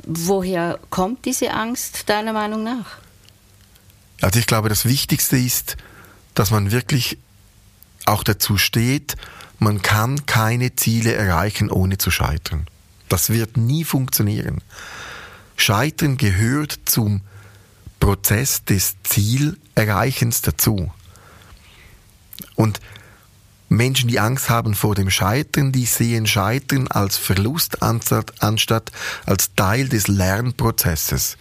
Woher 0.09 0.79
kommt 0.89 1.25
diese 1.25 1.51
Angst 1.51 2.07
deiner 2.07 2.31
Meinung 2.31 2.63
nach? 2.63 2.97
Also 4.21 4.39
ich 4.39 4.47
glaube, 4.47 4.69
das 4.69 4.85
Wichtigste 4.85 5.37
ist, 5.37 5.75
dass 6.33 6.49
man 6.49 6.71
wirklich 6.71 7.17
auch 8.05 8.23
dazu 8.23 8.57
steht, 8.57 9.17
man 9.59 9.81
kann 9.81 10.25
keine 10.25 10.75
Ziele 10.75 11.13
erreichen, 11.13 11.69
ohne 11.69 11.97
zu 11.97 12.09
scheitern. 12.09 12.67
Das 13.09 13.29
wird 13.29 13.57
nie 13.57 13.83
funktionieren. 13.83 14.61
Scheitern 15.57 16.17
gehört 16.17 16.79
zum 16.85 17.21
Prozess 17.99 18.63
des 18.63 18.95
Zielerreichens 19.03 20.41
dazu. 20.41 20.91
Und 22.55 22.79
Menschen, 23.69 24.07
die 24.07 24.19
Angst 24.19 24.49
haben 24.49 24.75
vor 24.75 24.95
dem 24.95 25.09
Scheitern, 25.09 25.71
die 25.71 25.85
sehen 25.85 26.25
Scheitern 26.25 26.87
als 26.87 27.17
Verlust 27.17 27.83
anstatt 27.83 28.91
als 29.25 29.53
Teil 29.55 29.89
des 29.89 30.07
Lernprozesses. 30.07 31.37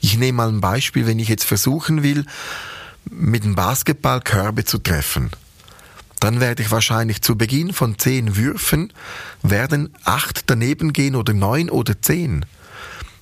Ich 0.00 0.18
nehme 0.18 0.36
mal 0.36 0.48
ein 0.48 0.60
Beispiel, 0.60 1.06
wenn 1.06 1.18
ich 1.18 1.28
jetzt 1.28 1.44
versuchen 1.44 2.02
will, 2.02 2.26
mit 3.10 3.44
dem 3.44 3.54
Basketball 3.54 4.20
Körbe 4.20 4.64
zu 4.64 4.78
treffen. 4.78 5.30
Dann 6.20 6.38
werde 6.38 6.62
ich 6.62 6.70
wahrscheinlich 6.70 7.22
zu 7.22 7.36
Beginn 7.36 7.72
von 7.72 7.98
zehn 7.98 8.36
Würfen 8.36 8.92
werden 9.42 9.94
acht 10.04 10.50
daneben 10.50 10.92
gehen 10.92 11.16
oder 11.16 11.32
neun 11.32 11.70
oder 11.70 12.00
zehn. 12.02 12.44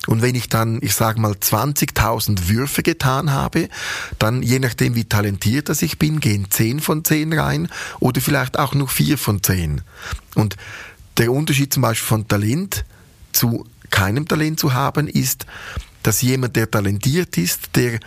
Und 0.09 0.23
wenn 0.23 0.33
ich 0.33 0.49
dann, 0.49 0.79
ich 0.81 0.95
sage 0.95 1.21
mal, 1.21 1.33
20.000 1.33 2.47
Würfe 2.47 2.81
getan 2.81 3.31
habe, 3.31 3.69
dann 4.17 4.41
je 4.41 4.57
nachdem, 4.57 4.95
wie 4.95 5.05
talentiert 5.05 5.69
das 5.69 5.83
ich 5.83 5.99
bin, 5.99 6.19
gehen 6.19 6.47
10 6.49 6.79
von 6.79 7.05
10 7.05 7.31
rein 7.33 7.69
oder 7.99 8.19
vielleicht 8.19 8.57
auch 8.57 8.73
nur 8.73 8.87
4 8.87 9.19
von 9.19 9.43
10. 9.43 9.81
Und 10.33 10.55
der 11.17 11.31
Unterschied 11.31 11.71
zum 11.71 11.83
Beispiel 11.83 12.07
von 12.07 12.27
Talent 12.27 12.85
zu 13.33 13.67
keinem 13.91 14.27
Talent 14.27 14.59
zu 14.59 14.73
haben, 14.73 15.07
ist, 15.07 15.45
dass 16.01 16.23
jemand, 16.23 16.55
der 16.55 16.71
talentiert 16.71 17.37
ist, 17.37 17.75
der 17.75 17.99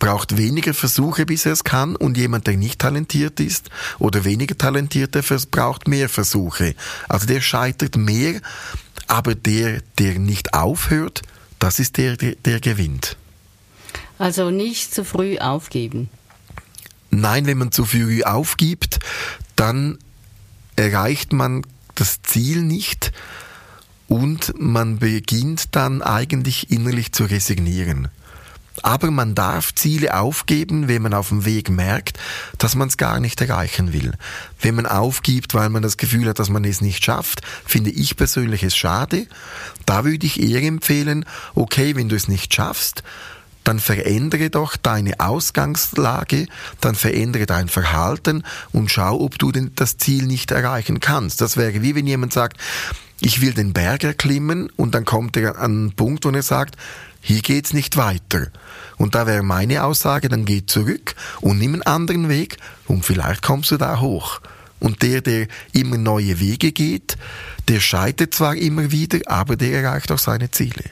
braucht 0.00 0.36
weniger 0.36 0.74
Versuche, 0.74 1.26
bis 1.26 1.46
er 1.46 1.52
es 1.52 1.62
kann, 1.62 1.94
und 1.94 2.16
jemand, 2.16 2.48
der 2.48 2.56
nicht 2.56 2.80
talentiert 2.80 3.38
ist 3.38 3.70
oder 4.00 4.24
weniger 4.24 4.58
talentiert, 4.58 5.14
der 5.14 5.22
braucht 5.52 5.86
mehr 5.86 6.08
Versuche. 6.08 6.74
Also 7.08 7.28
der 7.28 7.40
scheitert 7.40 7.96
mehr, 7.96 8.40
aber 9.06 9.36
der, 9.36 9.80
der 10.00 10.18
nicht 10.18 10.52
aufhört, 10.52 11.22
das 11.58 11.78
ist 11.78 11.96
der, 11.96 12.16
der, 12.16 12.34
der 12.36 12.60
gewinnt. 12.60 13.16
Also 14.18 14.50
nicht 14.50 14.94
zu 14.94 15.04
früh 15.04 15.38
aufgeben. 15.38 16.08
Nein, 17.10 17.46
wenn 17.46 17.58
man 17.58 17.72
zu 17.72 17.84
früh 17.84 18.22
aufgibt, 18.22 18.98
dann 19.54 19.98
erreicht 20.76 21.32
man 21.32 21.62
das 21.94 22.22
Ziel 22.22 22.62
nicht 22.62 23.12
und 24.08 24.54
man 24.58 24.98
beginnt 24.98 25.74
dann 25.74 26.02
eigentlich 26.02 26.70
innerlich 26.70 27.12
zu 27.12 27.24
resignieren. 27.24 28.08
Aber 28.82 29.10
man 29.10 29.34
darf 29.34 29.74
Ziele 29.74 30.18
aufgeben, 30.18 30.88
wenn 30.88 31.02
man 31.02 31.14
auf 31.14 31.28
dem 31.28 31.44
Weg 31.44 31.70
merkt, 31.70 32.18
dass 32.58 32.74
man 32.74 32.88
es 32.88 32.96
gar 32.96 33.20
nicht 33.20 33.40
erreichen 33.40 33.92
will. 33.92 34.12
Wenn 34.60 34.74
man 34.74 34.86
aufgibt, 34.86 35.54
weil 35.54 35.70
man 35.70 35.82
das 35.82 35.96
Gefühl 35.96 36.28
hat, 36.28 36.38
dass 36.38 36.50
man 36.50 36.64
es 36.64 36.80
nicht 36.80 37.04
schafft, 37.04 37.42
finde 37.64 37.90
ich 37.90 38.16
persönlich 38.16 38.62
es 38.62 38.76
schade. 38.76 39.26
Da 39.86 40.04
würde 40.04 40.26
ich 40.26 40.42
eher 40.42 40.62
empfehlen, 40.62 41.24
okay, 41.54 41.96
wenn 41.96 42.08
du 42.08 42.16
es 42.16 42.28
nicht 42.28 42.54
schaffst, 42.54 43.02
dann 43.66 43.80
verändere 43.80 44.48
doch 44.48 44.76
deine 44.76 45.18
Ausgangslage, 45.18 46.46
dann 46.80 46.94
verändere 46.94 47.46
dein 47.46 47.68
Verhalten 47.68 48.44
und 48.72 48.92
schau, 48.92 49.20
ob 49.20 49.38
du 49.38 49.50
denn 49.50 49.72
das 49.74 49.96
Ziel 49.96 50.26
nicht 50.26 50.52
erreichen 50.52 51.00
kannst. 51.00 51.40
Das 51.40 51.56
wäre 51.56 51.82
wie 51.82 51.96
wenn 51.96 52.06
jemand 52.06 52.32
sagt, 52.32 52.60
ich 53.20 53.40
will 53.40 53.54
den 53.54 53.72
Berg 53.72 54.04
erklimmen 54.04 54.70
und 54.76 54.94
dann 54.94 55.04
kommt 55.04 55.36
er 55.36 55.58
an 55.58 55.72
einen 55.72 55.92
Punkt, 55.92 56.24
wo 56.24 56.30
er 56.30 56.42
sagt, 56.42 56.76
hier 57.26 57.42
geht's 57.42 57.72
nicht 57.72 57.96
weiter. 57.96 58.52
Und 58.98 59.16
da 59.16 59.26
wäre 59.26 59.42
meine 59.42 59.82
Aussage, 59.82 60.28
dann 60.28 60.44
geh 60.44 60.64
zurück 60.64 61.16
und 61.40 61.58
nimm 61.58 61.72
einen 61.72 61.82
anderen 61.82 62.28
Weg 62.28 62.58
und 62.86 63.04
vielleicht 63.04 63.42
kommst 63.42 63.72
du 63.72 63.76
da 63.78 63.98
hoch. 63.98 64.40
Und 64.78 65.02
der, 65.02 65.22
der 65.22 65.48
immer 65.72 65.98
neue 65.98 66.38
Wege 66.38 66.70
geht, 66.70 67.16
der 67.66 67.80
scheitert 67.80 68.32
zwar 68.32 68.54
immer 68.54 68.92
wieder, 68.92 69.18
aber 69.26 69.56
der 69.56 69.82
erreicht 69.82 70.12
auch 70.12 70.20
seine 70.20 70.52
Ziele. 70.52 70.84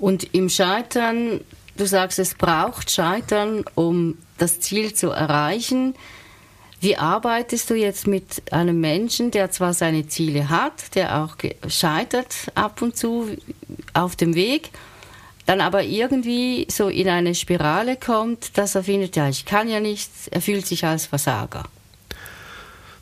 Und 0.00 0.34
im 0.34 0.48
Scheitern, 0.48 1.40
du 1.76 1.86
sagst, 1.86 2.18
es 2.18 2.34
braucht 2.34 2.90
Scheitern, 2.90 3.62
um 3.76 4.18
das 4.38 4.58
Ziel 4.58 4.94
zu 4.94 5.10
erreichen. 5.10 5.94
Wie 6.80 6.96
arbeitest 6.96 7.70
du 7.70 7.74
jetzt 7.74 8.08
mit 8.08 8.52
einem 8.52 8.80
Menschen, 8.80 9.30
der 9.30 9.52
zwar 9.52 9.74
seine 9.74 10.08
Ziele 10.08 10.48
hat, 10.48 10.96
der 10.96 11.22
auch 11.22 11.36
scheitert 11.68 12.34
ab 12.56 12.82
und 12.82 12.96
zu 12.96 13.36
auf 13.92 14.16
dem 14.16 14.34
Weg, 14.34 14.70
dann 15.50 15.60
aber 15.60 15.82
irgendwie 15.82 16.68
so 16.70 16.88
in 16.88 17.08
eine 17.08 17.34
Spirale 17.34 17.96
kommt, 17.96 18.56
dass 18.56 18.76
er 18.76 18.84
findet, 18.84 19.16
ja, 19.16 19.28
ich 19.28 19.46
kann 19.46 19.68
ja 19.68 19.80
nichts, 19.80 20.28
er 20.30 20.40
fühlt 20.40 20.64
sich 20.64 20.84
als 20.84 21.06
Versager. 21.06 21.64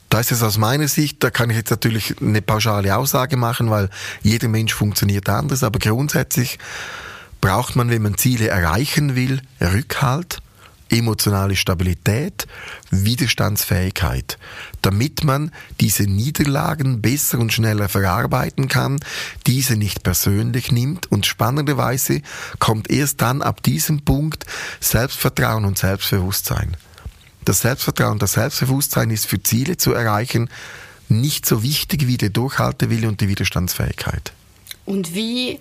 Da 0.08 0.18
ist 0.18 0.32
es 0.32 0.42
aus 0.42 0.56
meiner 0.56 0.88
Sicht, 0.88 1.22
da 1.22 1.28
kann 1.28 1.50
ich 1.50 1.56
jetzt 1.56 1.68
natürlich 1.68 2.14
eine 2.22 2.40
pauschale 2.40 2.96
Aussage 2.96 3.36
machen, 3.36 3.68
weil 3.68 3.90
jeder 4.22 4.48
Mensch 4.48 4.72
funktioniert 4.72 5.28
anders, 5.28 5.62
aber 5.62 5.78
grundsätzlich 5.78 6.58
braucht 7.42 7.76
man, 7.76 7.90
wenn 7.90 8.00
man 8.00 8.16
Ziele 8.16 8.48
erreichen 8.48 9.14
will, 9.14 9.42
Rückhalt, 9.60 10.38
emotionale 10.90 11.56
Stabilität, 11.56 12.46
Widerstandsfähigkeit, 12.90 14.38
damit 14.82 15.24
man 15.24 15.52
diese 15.80 16.04
Niederlagen 16.04 17.00
besser 17.00 17.38
und 17.38 17.52
schneller 17.52 17.88
verarbeiten 17.88 18.68
kann, 18.68 19.00
diese 19.46 19.76
nicht 19.76 20.02
persönlich 20.02 20.72
nimmt 20.72 21.10
und 21.10 21.26
spannenderweise 21.26 22.22
kommt 22.58 22.90
erst 22.90 23.20
dann 23.20 23.42
ab 23.42 23.62
diesem 23.62 24.04
Punkt 24.04 24.46
Selbstvertrauen 24.80 25.64
und 25.64 25.78
Selbstbewusstsein. 25.78 26.76
das 27.44 27.60
Selbstvertrauen, 27.60 28.18
das 28.18 28.32
Selbstbewusstsein 28.32 29.10
ist 29.10 29.26
für 29.26 29.42
Ziele 29.42 29.78
zu 29.78 29.92
erreichen 29.92 30.50
nicht 31.08 31.46
so 31.46 31.62
wichtig 31.62 32.06
wie 32.06 32.16
der 32.16 32.30
Durchhaltewille 32.30 33.08
und 33.08 33.20
die 33.20 33.28
Widerstandsfähigkeit. 33.28 34.32
Und 34.84 35.14
wie 35.14 35.60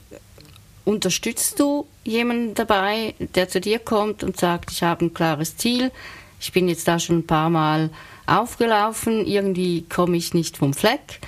unterstützt 0.88 1.60
du 1.60 1.86
jemanden 2.06 2.56
dabei, 2.56 3.14
der 3.36 3.50
zu 3.50 3.60
dir 3.60 3.78
kommt 3.78 4.24
und 4.24 4.40
sagt, 4.40 4.72
ich 4.72 4.84
habe 4.84 5.06
ein 5.06 5.14
klares 5.14 5.58
Ziel, 5.58 5.92
ich 6.40 6.54
bin 6.54 6.70
jetzt 6.70 6.88
da 6.88 6.98
schon 6.98 7.20
ein 7.20 7.28
paar 7.28 7.50
Mal 7.50 7.90
aufgelaufen, 8.26 9.26
irgendwie 9.26 9.84
komme 9.90 10.16
ich 10.16 10.34
nicht 10.34 10.56
vom 10.56 10.74
Fleck. 10.74 11.20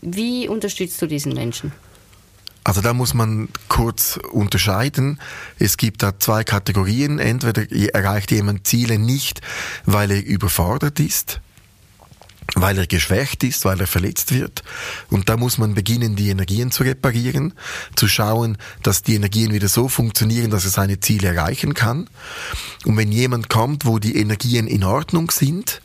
Wie 0.00 0.48
unterstützt 0.48 1.00
du 1.00 1.06
diesen 1.06 1.34
Menschen? 1.34 1.72
Also 2.64 2.80
da 2.80 2.92
muss 2.92 3.14
man 3.14 3.48
kurz 3.68 4.18
unterscheiden. 4.32 5.20
Es 5.58 5.76
gibt 5.76 6.02
da 6.02 6.18
zwei 6.18 6.42
Kategorien. 6.42 7.18
Entweder 7.18 7.64
erreicht 7.94 8.32
jemand 8.32 8.66
Ziele 8.66 8.98
nicht, 8.98 9.40
weil 9.86 10.10
er 10.10 10.24
überfordert 10.24 10.98
ist, 11.00 11.40
weil 12.60 12.78
er 12.78 12.86
geschwächt 12.86 13.44
ist, 13.44 13.64
weil 13.64 13.80
er 13.80 13.86
verletzt 13.86 14.32
wird. 14.32 14.62
Und 15.10 15.28
da 15.28 15.36
muss 15.36 15.58
man 15.58 15.74
beginnen, 15.74 16.16
die 16.16 16.30
Energien 16.30 16.70
zu 16.70 16.82
reparieren, 16.82 17.54
zu 17.94 18.08
schauen, 18.08 18.58
dass 18.82 19.02
die 19.02 19.14
Energien 19.14 19.52
wieder 19.52 19.68
so 19.68 19.88
funktionieren, 19.88 20.50
dass 20.50 20.64
er 20.64 20.70
seine 20.70 21.00
Ziele 21.00 21.28
erreichen 21.28 21.74
kann. 21.74 22.08
Und 22.84 22.96
wenn 22.96 23.12
jemand 23.12 23.48
kommt, 23.48 23.84
wo 23.84 23.98
die 23.98 24.16
Energien 24.16 24.66
in 24.66 24.84
Ordnung 24.84 25.30
sind, 25.30 25.80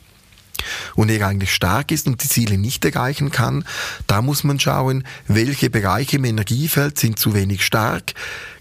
und 0.96 1.10
er 1.10 1.28
eigentlich 1.28 1.54
stark 1.54 1.92
ist 1.92 2.08
und 2.08 2.24
die 2.24 2.30
Ziele 2.30 2.58
nicht 2.58 2.86
erreichen 2.86 3.32
kann, 3.32 3.66
da 4.08 4.22
muss 4.22 4.46
man 4.46 4.62
schauen, 4.62 5.04
welche 5.28 5.70
Bereiche 5.70 6.16
im 6.16 6.24
Energiefeld 6.24 6.98
sind 6.98 7.20
zu 7.20 7.34
wenig 7.34 7.66
stark, 7.66 8.14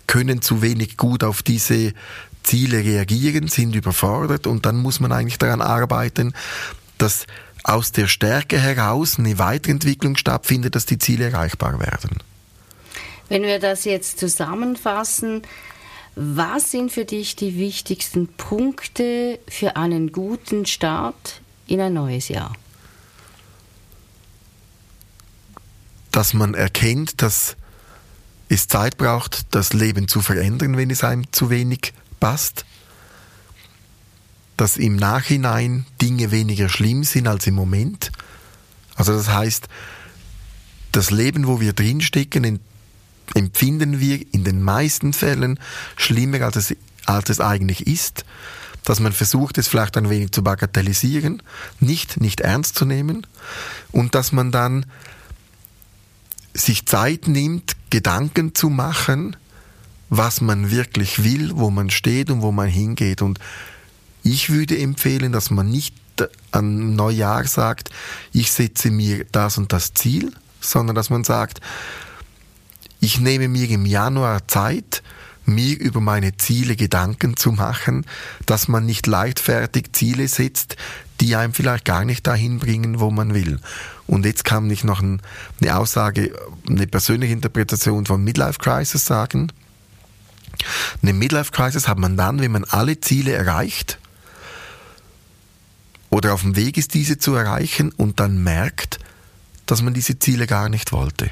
können 0.08 0.42
zu 0.42 0.62
wenig 0.62 0.96
gut 0.96 1.22
auf 1.22 1.42
diese 1.42 1.92
Ziele 2.42 2.78
reagieren, 2.78 3.46
sind 3.46 3.76
überfordert 3.76 4.46
und 4.46 4.66
dann 4.66 4.76
muss 4.78 4.98
man 4.98 5.12
eigentlich 5.12 5.38
daran 5.38 5.62
arbeiten, 5.62 6.32
dass 6.98 7.26
aus 7.64 7.92
der 7.92 8.08
Stärke 8.08 8.58
heraus 8.58 9.18
eine 9.18 9.38
Weiterentwicklung 9.38 10.16
stattfindet, 10.16 10.74
dass 10.74 10.86
die 10.86 10.98
Ziele 10.98 11.26
erreichbar 11.26 11.78
werden. 11.80 12.18
Wenn 13.28 13.42
wir 13.42 13.58
das 13.58 13.84
jetzt 13.84 14.18
zusammenfassen, 14.18 15.42
was 16.14 16.70
sind 16.70 16.92
für 16.92 17.04
dich 17.04 17.36
die 17.36 17.56
wichtigsten 17.56 18.28
Punkte 18.28 19.38
für 19.48 19.76
einen 19.76 20.12
guten 20.12 20.66
Start 20.66 21.40
in 21.66 21.80
ein 21.80 21.94
neues 21.94 22.28
Jahr? 22.28 22.52
Dass 26.10 26.34
man 26.34 26.52
erkennt, 26.52 27.22
dass 27.22 27.56
es 28.50 28.68
Zeit 28.68 28.98
braucht, 28.98 29.54
das 29.54 29.72
Leben 29.72 30.08
zu 30.08 30.20
verändern, 30.20 30.76
wenn 30.76 30.90
es 30.90 31.02
einem 31.02 31.32
zu 31.32 31.48
wenig 31.48 31.94
passt 32.20 32.66
dass 34.62 34.76
im 34.76 34.94
Nachhinein 34.94 35.86
Dinge 36.00 36.30
weniger 36.30 36.68
schlimm 36.68 37.02
sind 37.02 37.26
als 37.26 37.48
im 37.48 37.54
Moment. 37.54 38.12
Also 38.94 39.12
das 39.12 39.28
heißt, 39.28 39.66
das 40.92 41.10
Leben, 41.10 41.48
wo 41.48 41.60
wir 41.60 41.72
drinstecken, 41.72 42.60
empfinden 43.34 43.98
wir 43.98 44.24
in 44.32 44.44
den 44.44 44.62
meisten 44.62 45.14
Fällen 45.14 45.58
schlimmer, 45.96 46.42
als 46.42 46.54
es, 46.54 46.76
als 47.06 47.28
es 47.28 47.40
eigentlich 47.40 47.88
ist. 47.88 48.24
Dass 48.84 49.00
man 49.00 49.12
versucht, 49.12 49.58
es 49.58 49.66
vielleicht 49.66 49.96
ein 49.96 50.10
wenig 50.10 50.30
zu 50.30 50.44
bagatellisieren, 50.44 51.42
nicht, 51.80 52.20
nicht 52.20 52.40
ernst 52.40 52.76
zu 52.76 52.84
nehmen 52.84 53.26
und 53.90 54.14
dass 54.14 54.30
man 54.30 54.52
dann 54.52 54.86
sich 56.54 56.86
Zeit 56.86 57.26
nimmt, 57.26 57.72
Gedanken 57.90 58.54
zu 58.54 58.70
machen, 58.70 59.34
was 60.08 60.40
man 60.40 60.70
wirklich 60.70 61.24
will, 61.24 61.50
wo 61.56 61.70
man 61.70 61.90
steht 61.90 62.30
und 62.30 62.42
wo 62.42 62.52
man 62.52 62.68
hingeht. 62.68 63.22
Und 63.22 63.40
ich 64.22 64.50
würde 64.50 64.78
empfehlen, 64.78 65.32
dass 65.32 65.50
man 65.50 65.68
nicht 65.68 65.94
an 66.50 66.94
Neujahr 66.94 67.44
sagt, 67.46 67.90
ich 68.32 68.52
setze 68.52 68.90
mir 68.90 69.24
das 69.32 69.58
und 69.58 69.72
das 69.72 69.94
Ziel, 69.94 70.32
sondern 70.60 70.94
dass 70.94 71.10
man 71.10 71.24
sagt, 71.24 71.60
ich 73.00 73.18
nehme 73.18 73.48
mir 73.48 73.68
im 73.70 73.86
Januar 73.86 74.46
Zeit, 74.46 75.02
mir 75.44 75.78
über 75.80 76.00
meine 76.00 76.36
Ziele 76.36 76.76
Gedanken 76.76 77.36
zu 77.36 77.50
machen, 77.50 78.06
dass 78.46 78.68
man 78.68 78.86
nicht 78.86 79.08
leichtfertig 79.08 79.92
Ziele 79.92 80.28
setzt, 80.28 80.76
die 81.20 81.34
einem 81.34 81.52
vielleicht 81.52 81.84
gar 81.84 82.04
nicht 82.04 82.26
dahin 82.26 82.58
bringen, 82.58 83.00
wo 83.00 83.10
man 83.10 83.34
will. 83.34 83.58
Und 84.06 84.24
jetzt 84.24 84.44
kann 84.44 84.70
ich 84.70 84.84
noch 84.84 85.02
eine 85.02 85.76
Aussage, 85.76 86.32
eine 86.68 86.86
persönliche 86.86 87.32
Interpretation 87.32 88.06
von 88.06 88.22
Midlife 88.22 88.58
Crisis 88.60 89.04
sagen. 89.04 89.50
Eine 91.02 91.12
Midlife 91.12 91.50
Crisis 91.50 91.88
hat 91.88 91.98
man 91.98 92.16
dann, 92.16 92.40
wenn 92.40 92.52
man 92.52 92.64
alle 92.64 93.00
Ziele 93.00 93.32
erreicht 93.32 93.98
oder 96.12 96.34
auf 96.34 96.42
dem 96.42 96.56
Weg 96.56 96.76
ist, 96.76 96.92
diese 96.92 97.16
zu 97.16 97.34
erreichen 97.34 97.90
und 97.90 98.20
dann 98.20 98.44
merkt, 98.44 98.98
dass 99.64 99.80
man 99.80 99.94
diese 99.94 100.18
Ziele 100.18 100.46
gar 100.46 100.68
nicht 100.68 100.92
wollte. 100.92 101.30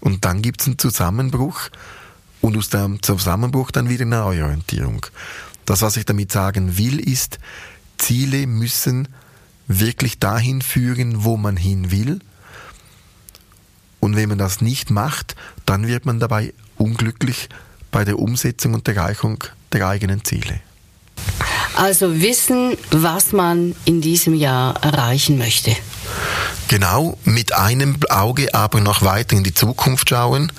Und 0.00 0.24
dann 0.24 0.40
gibt 0.40 0.60
es 0.60 0.68
einen 0.68 0.78
Zusammenbruch 0.78 1.70
und 2.40 2.56
aus 2.56 2.68
dem 2.68 3.02
Zusammenbruch 3.02 3.72
dann 3.72 3.88
wieder 3.88 4.02
eine 4.02 4.16
Neuorientierung. 4.20 5.04
Das, 5.64 5.82
was 5.82 5.96
ich 5.96 6.04
damit 6.04 6.30
sagen 6.30 6.78
will, 6.78 7.00
ist, 7.00 7.40
Ziele 7.98 8.46
müssen 8.46 9.08
wirklich 9.66 10.20
dahin 10.20 10.62
führen, 10.62 11.24
wo 11.24 11.36
man 11.36 11.56
hin 11.56 11.90
will. 11.90 12.20
Und 13.98 14.14
wenn 14.14 14.28
man 14.28 14.38
das 14.38 14.60
nicht 14.60 14.90
macht, 14.92 15.34
dann 15.64 15.88
wird 15.88 16.06
man 16.06 16.20
dabei 16.20 16.54
unglücklich 16.76 17.48
bei 17.90 18.04
der 18.04 18.20
Umsetzung 18.20 18.74
und 18.74 18.86
Erreichung 18.86 19.42
der 19.72 19.88
eigenen 19.88 20.24
Ziele. 20.24 20.60
Also 21.76 22.20
wissen, 22.20 22.76
was 22.90 23.32
man 23.32 23.76
in 23.84 24.00
diesem 24.00 24.34
Jahr 24.34 24.82
erreichen 24.82 25.38
möchte. 25.38 25.76
Genau, 26.68 27.16
mit 27.24 27.52
einem 27.52 27.96
Auge 28.08 28.54
aber 28.54 28.80
noch 28.80 29.02
weiter 29.02 29.36
in 29.36 29.44
die 29.44 29.54
Zukunft 29.54 30.08
schauen, 30.08 30.50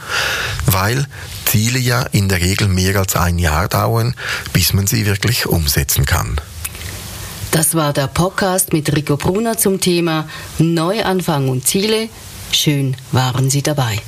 weil 0.65 1.06
Ziele 1.45 1.80
ja 1.80 2.03
in 2.03 2.30
der 2.30 2.39
Regel 2.39 2.67
mehr 2.67 2.95
als 2.97 3.15
ein 3.15 3.39
Jahr 3.39 3.67
dauern, 3.67 4.13
bis 4.53 4.73
man 4.73 4.88
sie 4.88 5.06
wirklich 5.06 5.47
umsetzen 5.47 6.06
kann. 6.06 6.39
Das 7.51 7.75
war 7.75 7.93
der 7.93 8.08
Podcast 8.08 8.71
mit 8.71 8.95
Rico 8.95 9.17
Brunner 9.17 9.58
zum 9.58 9.82
Thema 9.82 10.30
Neuanfang 10.60 11.49
und 11.49 11.67
Ziele. 11.67 12.10
Schön 12.51 12.95
waren 13.12 13.49
Sie 13.49 13.63
dabei. 13.63 13.99